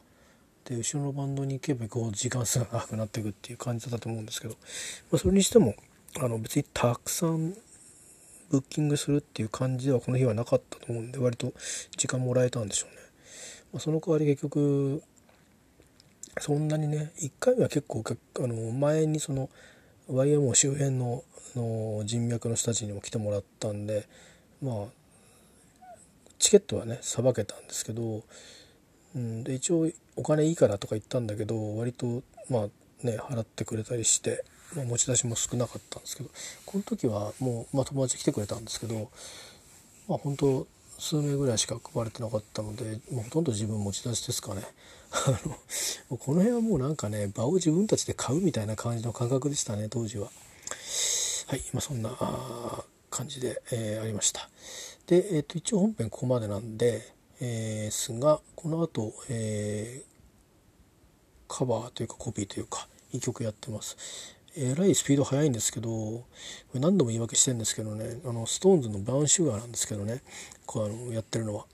[0.64, 4.54] で後ろのバンドに行けばこう時間数が長くなっていくっていう感じだったと思うんですけど、
[5.10, 5.74] まあ、それにしても
[6.20, 7.56] あの別にたくさん
[8.50, 11.52] ブッキングするっていう感じではこの日はなかったと思うんで割と
[11.96, 12.96] 時間もらえたんでしょうね、
[13.72, 15.02] まあ、その代わり結局
[16.38, 19.48] そんなにね1回目は結構あの前にその
[20.10, 21.22] YMO 周辺の
[21.56, 24.06] の人脈の人たちにも来てもらったんで
[24.62, 24.84] まあ
[26.38, 28.22] チケットはねさばけたんですけど、
[29.14, 34.44] うん、で一応お金いいからとか言ったんだけど割とまあね払ってくれたりして、
[34.76, 36.30] まあ、持ち出しも少なかったんですけど
[36.66, 39.10] この時はもう、まあ、友達来てくれたんですけど
[40.08, 40.66] まあ本当
[40.98, 44.62] 数名ぐらいしか配れてなかったのでもうほとんど自分持ち出しですかね。
[45.12, 45.58] あの
[46.18, 50.30] この辺はもうなんかね場を自分たちで買うみたいな感じの感覚でしたね当時は。
[51.46, 54.48] はいまあそんな感じで、えーありました。
[55.06, 60.10] で、えー、と一応本編ここまでなんで、えーすがこの後、えー
[61.52, 63.96] カバーというかコピーというかいい曲やってます。
[64.56, 66.24] えらいスピード速いんですけどこ
[66.74, 70.22] れ何度も言い訳してるんですけどねあの SixTONES の「ブラウンシュガー」なんですけどね
[70.66, 71.66] こうあのやってるのは。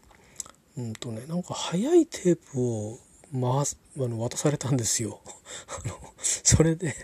[0.78, 2.98] うんとねなんか速いテープを
[3.40, 5.20] 回すあの渡されたんですよ。
[5.84, 6.94] あのそれで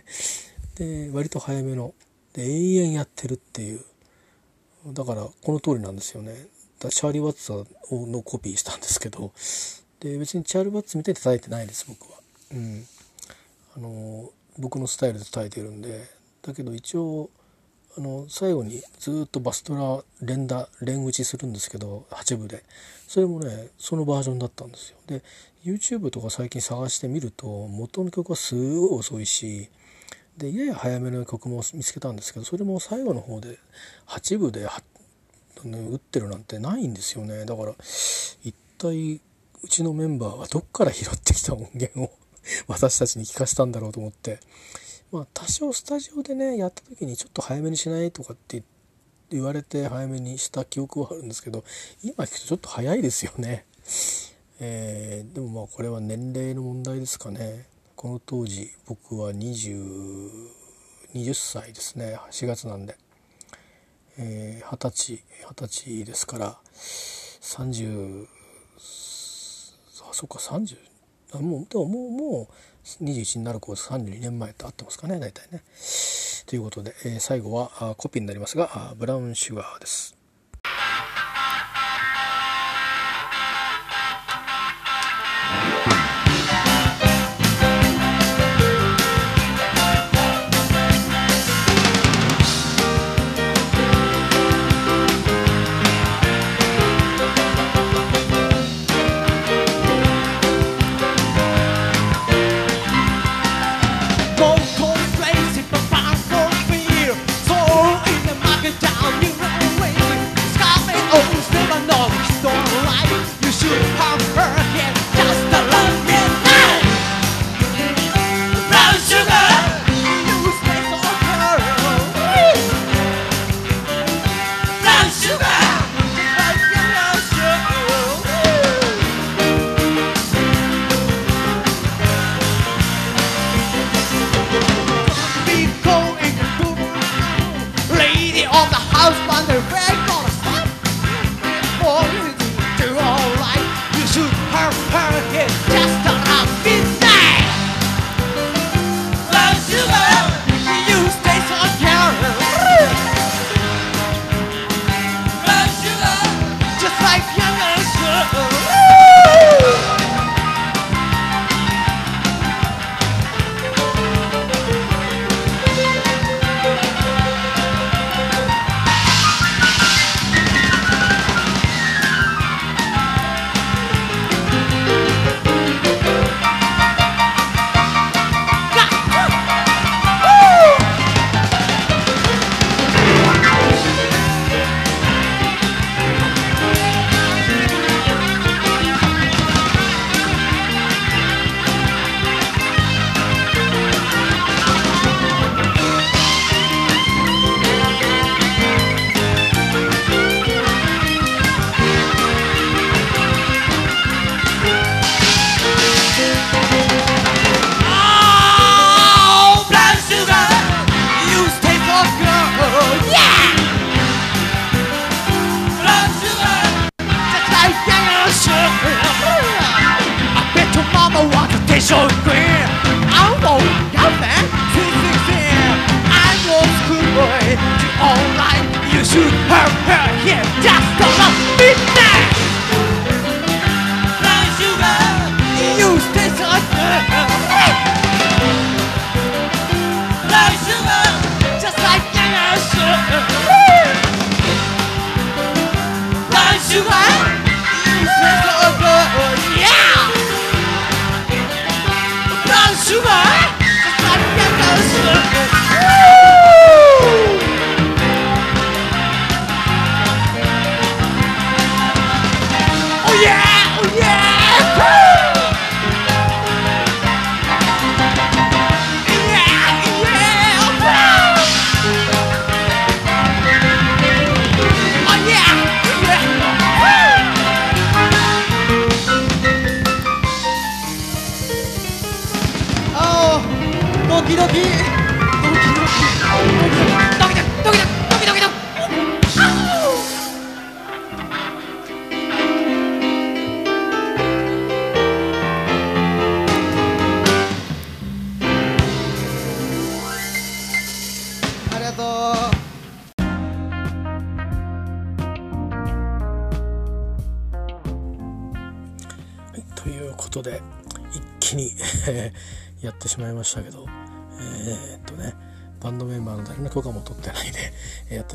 [0.76, 1.94] で割と早めの。
[2.32, 3.84] で永遠やってるっていう。
[4.86, 6.48] だからこの通りなんですよね。
[6.80, 7.52] だチャーリー・ワッツ
[8.10, 9.32] のコピーしたんですけど。
[10.00, 12.18] で別にチャーリー・ワッツみたいに叩いてないです僕は。
[12.52, 12.86] うん。
[13.76, 16.08] あの僕のスタイルで叩いてるんで。
[16.42, 17.30] だけど一応
[17.96, 22.62] あの最後にずっとバストラ連打連打ちするんですけど8部で。
[23.12, 24.96] それもねそのバージョンだったんですよ。
[25.06, 25.22] で
[25.66, 29.68] YouTube とか最近探してみると元の曲はすごい遅いし
[30.38, 33.58] でやや早めの曲も見つけたんですけどそれも最後の方で
[34.06, 34.66] 8部で
[35.62, 37.44] 打ってるなんてないんですよね。
[37.44, 37.74] だから
[38.42, 39.20] 一体
[39.62, 42.10] うちのメンバーはどっから拾ってきた音源を
[42.66, 44.40] 私たちに聞かせたんだろうと思って。
[45.12, 48.62] まあ多少スタジオでねやった時にちょっと早めにしないとかって
[49.30, 51.64] 言われて早めにした記憶はあるんですけど
[52.02, 53.66] 今聞くとちょっと早いですよね。
[54.58, 57.66] えーでもまあこれは年齢の問題ですかね。
[57.94, 60.30] この当時僕は20
[61.14, 62.96] 20歳ですね4月なんで。
[64.16, 66.58] えー歳二十歳ですから
[67.42, 68.26] 30
[70.10, 70.91] あそっか30
[71.40, 72.48] もうでももうも
[73.00, 75.62] う21になる子32年前と合ってますかね大体ね。
[76.46, 80.21] ということで、えー最後はあコピーになりますがブラウンシュガーです。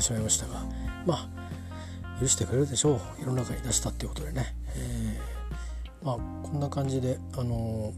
[0.08, 0.64] しまいましたが
[1.06, 1.28] ま
[2.16, 3.00] あ許してくれるでしょう。
[3.20, 7.92] 世の中に出したっていうことでね、えーまあこんな感じであの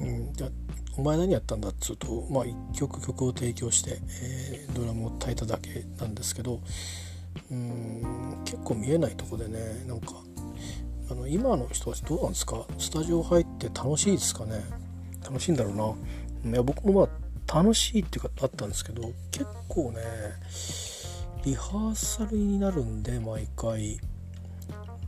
[0.00, 0.48] うん、じゃ
[0.96, 6.60] お前何やったんだっつうと、まあ、1曲曲を提供して、えードラムを炊いただけなんですけど
[7.50, 10.12] うん結構見えないとこでねなんか
[11.10, 12.64] あの今の人たちどうなんですか？
[12.78, 14.62] スタジオ入って楽しいですかね？
[15.24, 15.74] 楽しいんだろう
[16.44, 16.52] な。
[16.52, 17.08] いや僕もま
[17.56, 20.00] あ楽しいっていうかあったんですけど結構ね
[21.46, 24.00] リハーサルになるんで毎回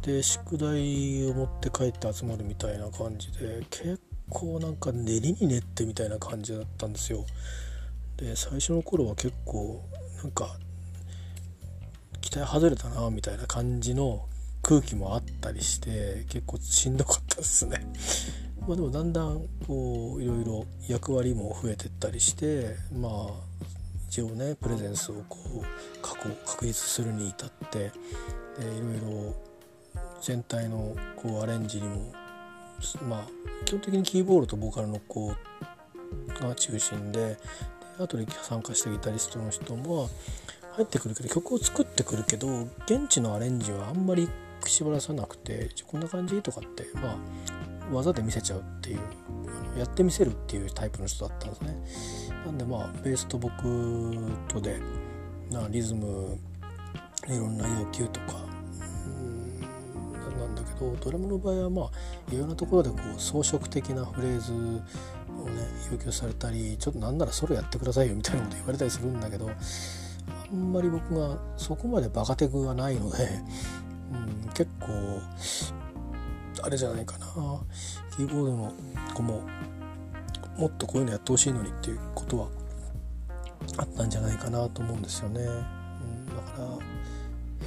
[0.03, 4.01] で宿題を持って帰って集まるみたいな感じで結
[4.31, 7.27] 構なんか練りに練ってみたいな感じだったんですよ
[8.19, 9.83] で最初の頃は結構
[10.23, 10.57] なんか
[12.21, 14.25] 期待外れたなみたいな感じの
[14.63, 17.85] 空気もあったりして結構しんどかったですね。
[18.65, 23.48] まあでもだんだんこういろいろ役割も増えてったりしてまあ
[24.09, 25.63] 一応ねプレゼンスをこう
[26.01, 27.91] 確確立するに至ってでい
[28.81, 29.35] ろいろ
[30.23, 32.13] 全体のこうアレンジにも
[33.09, 33.27] まあ
[33.65, 35.29] 基本的にキーボードとボーカルの子
[36.41, 37.37] が中心で
[37.99, 40.09] で後で参加したギタリストの人も
[40.77, 44.29] 入ってくるけど曲を作ってくるけど現地のアレンジはあんまり
[44.65, 47.17] 縛らさなくてこんな感じとかってまあ
[47.93, 48.99] 技で見せちゃうっていう
[49.79, 52.28] やってみせるっていうタイプの人だったんですね。
[52.47, 53.55] なんでまあベースと僕
[54.49, 54.81] とで
[55.51, 56.39] なリズム
[57.27, 58.27] いろんな要求とか
[59.07, 64.83] うんなんだけどドラムの場合はまあいろんなところでこう装飾的なフレーズをね
[65.93, 73.29] 要求されたりちょっとなんならソロやってくださいよみたいなこと言われたりするんだけどあんまり僕がそこまでバカテクがないので、
[74.13, 74.89] うん、結構
[76.63, 77.27] あれじゃないかな。
[78.17, 78.73] キーボードの
[79.15, 79.43] 子も
[80.59, 82.49] もっとこういうのやってほしいのにっていうことは
[83.77, 85.43] あったんじゃないかなと思うんですよね。
[85.43, 86.79] うん、だから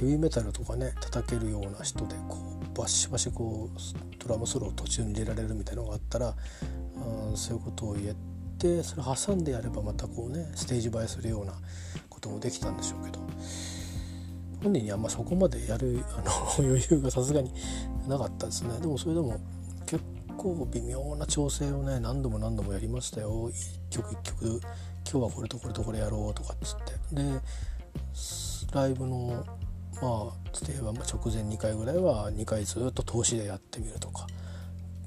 [0.00, 2.36] ヘビーメタルとかね叩けるような人でこ
[2.74, 6.34] うバシバシこうドラムソロを途中に入れられるみたいなのがあったら、
[7.30, 8.16] うん、そういうことを言っ
[8.58, 11.54] てそれ挟んでやればまたこうねステージ映えするような
[12.08, 13.20] こともできたんでしょうけど
[14.62, 16.30] 本人にはまそこまでやるあの
[16.70, 17.52] 余裕がさすがに
[18.06, 19.40] なかったですねでもそれでも
[20.42, 23.48] 構微妙な調整をね何度も何度もやりましたよ。
[23.90, 24.60] 一曲一曲
[25.08, 26.76] 今日はこれとこれとこれやろうとかっつっ
[27.10, 27.14] て。
[27.14, 27.40] で
[28.72, 29.44] ライブの
[30.00, 34.26] まあ例えば直前2回ぐらいは2回ずっと通しでやってみるとか。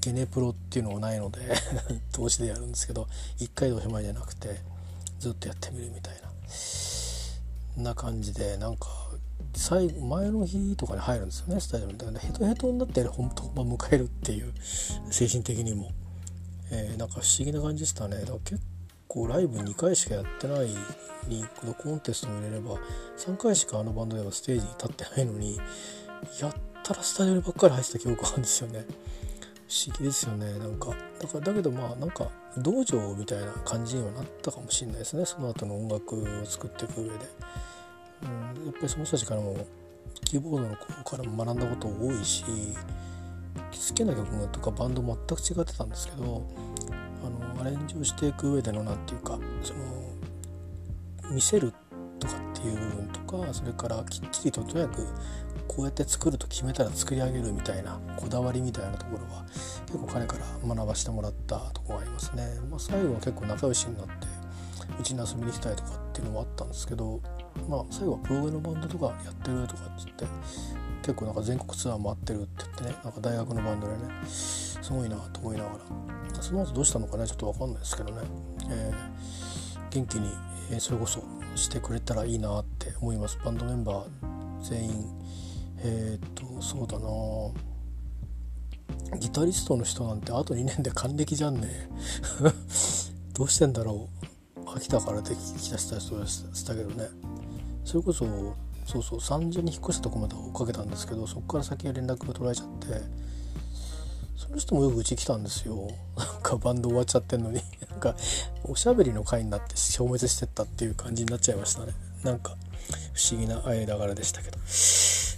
[0.00, 1.40] ゲネプロっていうのがないので
[2.14, 3.08] 通しでやるんですけど
[3.38, 4.60] 1回でおしまいじゃなくて
[5.18, 6.14] ずっとやってみるみたい
[7.76, 7.82] な。
[7.82, 8.86] な感じでなんか
[9.56, 14.52] 最後前の日とかに入るんですよねスタジアムだからヘトヘトになって本当本番迎えるっていう
[15.10, 15.90] 精神的にも、
[16.70, 18.20] えーなんか不思議な感じでしたね。
[18.20, 18.60] だから結
[19.08, 20.68] 構ライブ2回しかやってない
[21.28, 22.76] にこのコンテストも入れれば
[23.18, 25.56] 3回しかあのバンドではステージに立ってないのに
[26.40, 26.52] やっ
[26.82, 28.84] たらスタジオにばっかり入ってた記憶があるんですよね。
[29.68, 30.58] 不思議ですよね。
[30.58, 35.24] なんかだからだけどまあなんか道場みたいな感じにはなったかもしれないですね。
[35.24, 37.14] その後の音楽を作っていく上で、
[38.22, 39.56] うん、やっぱりその人たちからも
[40.24, 42.44] キーボードの子からも学んだこと多いし
[43.88, 46.46] 好きな曲とかバンド全く違ってたんですけど
[47.24, 49.80] あのアレンジをしていく上での何て言うかその
[51.30, 51.72] 見せる
[52.18, 55.06] とかっていう部分とかそれからきっちりととにかく
[55.68, 59.44] こうやって作ると決めたら作り上げるみたいなこだわりみたいなところは
[59.86, 62.46] 結構彼から学ばしてもらったとこがありますね。
[62.70, 64.12] まあ、最後は結構仲良しになって
[64.98, 67.20] うちに遊びに来たりとかっていうのもあったんですけど、
[67.68, 70.24] まあ、最後はプログのバンドとかやってるとかっつって
[71.02, 78.22] 結構なんか全国ツアー回ってるって言ってねなんか大学のバンドでねすごいなと思いながらその後どうしたのかねちょっと分かんないですけどね、
[78.70, 80.30] えー、元気に、
[80.70, 81.22] え、それこそ
[81.54, 83.38] してくれたらいいなって思います。
[83.44, 84.06] バンドメンバー
[84.68, 85.16] 全員
[85.78, 87.08] えー、っとそうだな。
[89.18, 91.90] ギタリストの人なんてあと2年で還暦じゃんね。
[93.34, 94.08] どうしてんだろ
[94.56, 94.70] う。
[94.76, 97.08] 秋田からできた人でしたけどね。
[97.86, 98.26] それこそ
[98.84, 103.00] そうそう三女に引っ越したとこまで追っかけたんですけどそこから先は連絡が取られちゃって
[104.36, 105.88] その人もよくうち来たんですよ。
[106.18, 107.62] なんかバンド終わっちゃってんのに。
[107.88, 108.14] なんか
[108.64, 111.94] おしゃべりの会になって消滅してったっていう感じになっちゃいましたね。
[112.22, 112.56] なんか
[113.14, 114.58] 不思議な間柄でしたけど。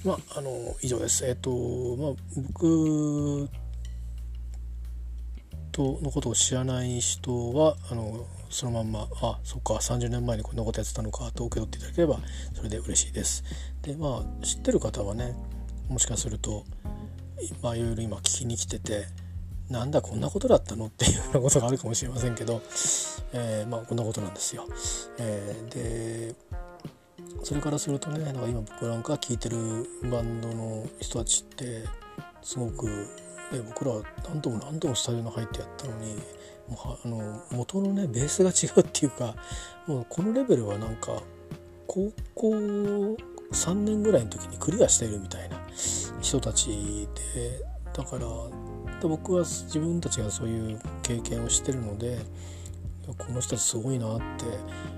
[0.05, 1.25] まああの以上です。
[1.25, 1.51] えっ、と
[1.97, 3.49] まあ僕
[5.71, 12.19] とのことを知らない人はあのそのまんまあそっか30年前にこんなことやってたのかと受け取っていただければ
[12.55, 13.45] それで嬉しいです。
[13.83, 15.35] でまあ知ってる方はね
[15.89, 16.65] もしかすると
[17.63, 19.07] まあいろいろ今聞きに来てて
[19.69, 20.87] なんだこんなことだったの？
[20.87, 22.63] っていうようなことがあるかもしれませんけど、
[23.33, 24.67] えー、まあこんなことなんですよ。
[25.19, 26.35] えー、で
[27.45, 29.57] それからするとねだか今僕なんか聴いてる
[30.11, 31.85] バンドの人たちって
[32.43, 33.93] すごく、ね、僕ら
[34.29, 36.17] 何度も何度もスタジオに入ってやったのに
[36.69, 39.35] もうあの元のねベースが違うっていうか
[39.87, 41.23] もうこのレベルはなんか
[41.87, 42.51] 高校
[43.53, 45.57] 3年ぐらいの時にクリアしてるみたいな
[46.21, 47.65] 人たちで
[47.95, 48.27] だから
[49.03, 52.19] 僕は自分たちがそういう経験をしてるので
[53.07, 54.25] この人たちすごいなって、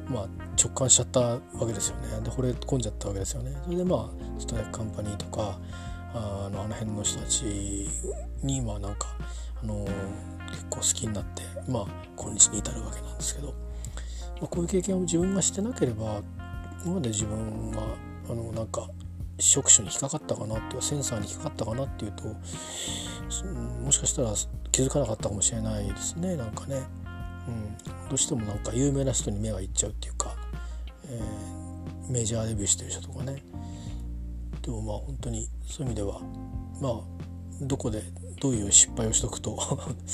[0.09, 0.29] まあ、
[0.61, 2.21] 直感しちゃったわけですよね。
[2.23, 3.57] で惚れ込んじゃったわけですよね。
[3.65, 5.61] それでまあストライクカンパニーとか
[6.13, 7.89] あのあの辺の人たち
[8.43, 9.17] にまあなんか
[9.63, 9.87] あの
[10.51, 11.87] 結構好きになってまあ
[12.17, 13.55] 今日に至るわけなんですけど、ま
[14.45, 16.23] あ、こういう経験を自分がしてなければ
[16.85, 17.83] 今まで自分が
[18.29, 18.89] あのなんか
[19.39, 22.25] 触手に引っかかったかなっていうセンサーに引っかかったかなっていうと
[23.83, 24.33] もしかしたら
[24.71, 26.83] 気づかなかったかもしれないですねなんかね、
[27.49, 27.51] う
[28.07, 30.37] ん、どうしてもなんか有名な人に目がいっちゃうっていうか、
[31.07, 33.43] えー、メジャーデビューしてる人とかね。
[34.63, 36.21] でもまあ本当にそういう意味では
[36.81, 37.01] まあ
[37.63, 38.03] どこで
[38.41, 39.59] どういう失敗をしとくと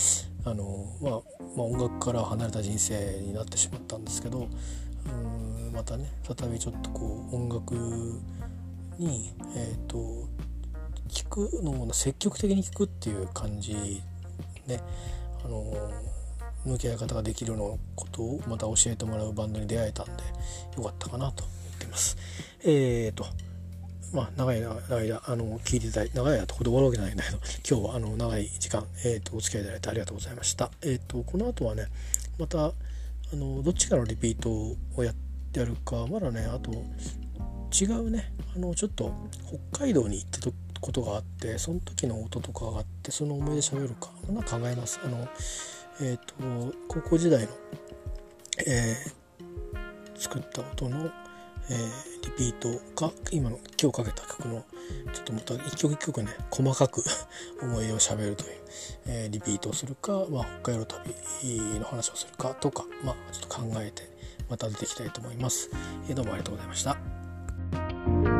[0.44, 1.12] あの、まあ、
[1.56, 4.48] まあ音楽から離れた人生になってしまったんですけど
[5.06, 7.74] うんまたね再びちょっとこう音楽
[8.98, 9.96] にえ、ー、と
[11.08, 14.02] 聞くのも積極的に聞くっていう感じ
[14.66, 14.80] ね
[15.44, 15.72] あの
[16.64, 20.12] 向き合い方ができるのことをまた教えてもらうバンドに出会えたんで
[20.76, 22.16] よかったかなと思ってます。
[22.64, 23.24] えーと
[24.12, 27.38] まあ、長い間あの聞いていただいて長い間とほど終わるわけないんだけど
[27.68, 30.70] 今日はあの長い時間、えーと、お付き合いいただいてありがとうございました。
[30.82, 31.86] えーと、この後はね
[32.38, 32.72] またあ
[33.32, 35.14] のどっちかのリピートをやっ
[35.52, 36.70] てやるかまだねあと
[37.72, 39.12] 違うねあのちょっと
[39.72, 40.50] 北海道に行った
[40.80, 45.00] ことがあってその時の音とかがあってその思い出喋るかまだ考えます。
[45.04, 45.28] あの
[45.98, 47.48] えーと、高校時代の、
[48.66, 51.10] えー、作った音の、
[51.70, 52.68] えー、リピート
[53.00, 54.64] が今の今日かけた曲の
[55.12, 57.04] ちょっとまた一曲一曲ね細かく
[57.62, 58.50] 思いをしゃべるという、
[59.06, 64.10] えー、リピートをするか、まあ、北海道旅の話をするかとか、まあ、ちょっと考えて
[64.48, 65.70] また出てきたいと思います。
[66.08, 68.35] えー、どうもありがとうございました。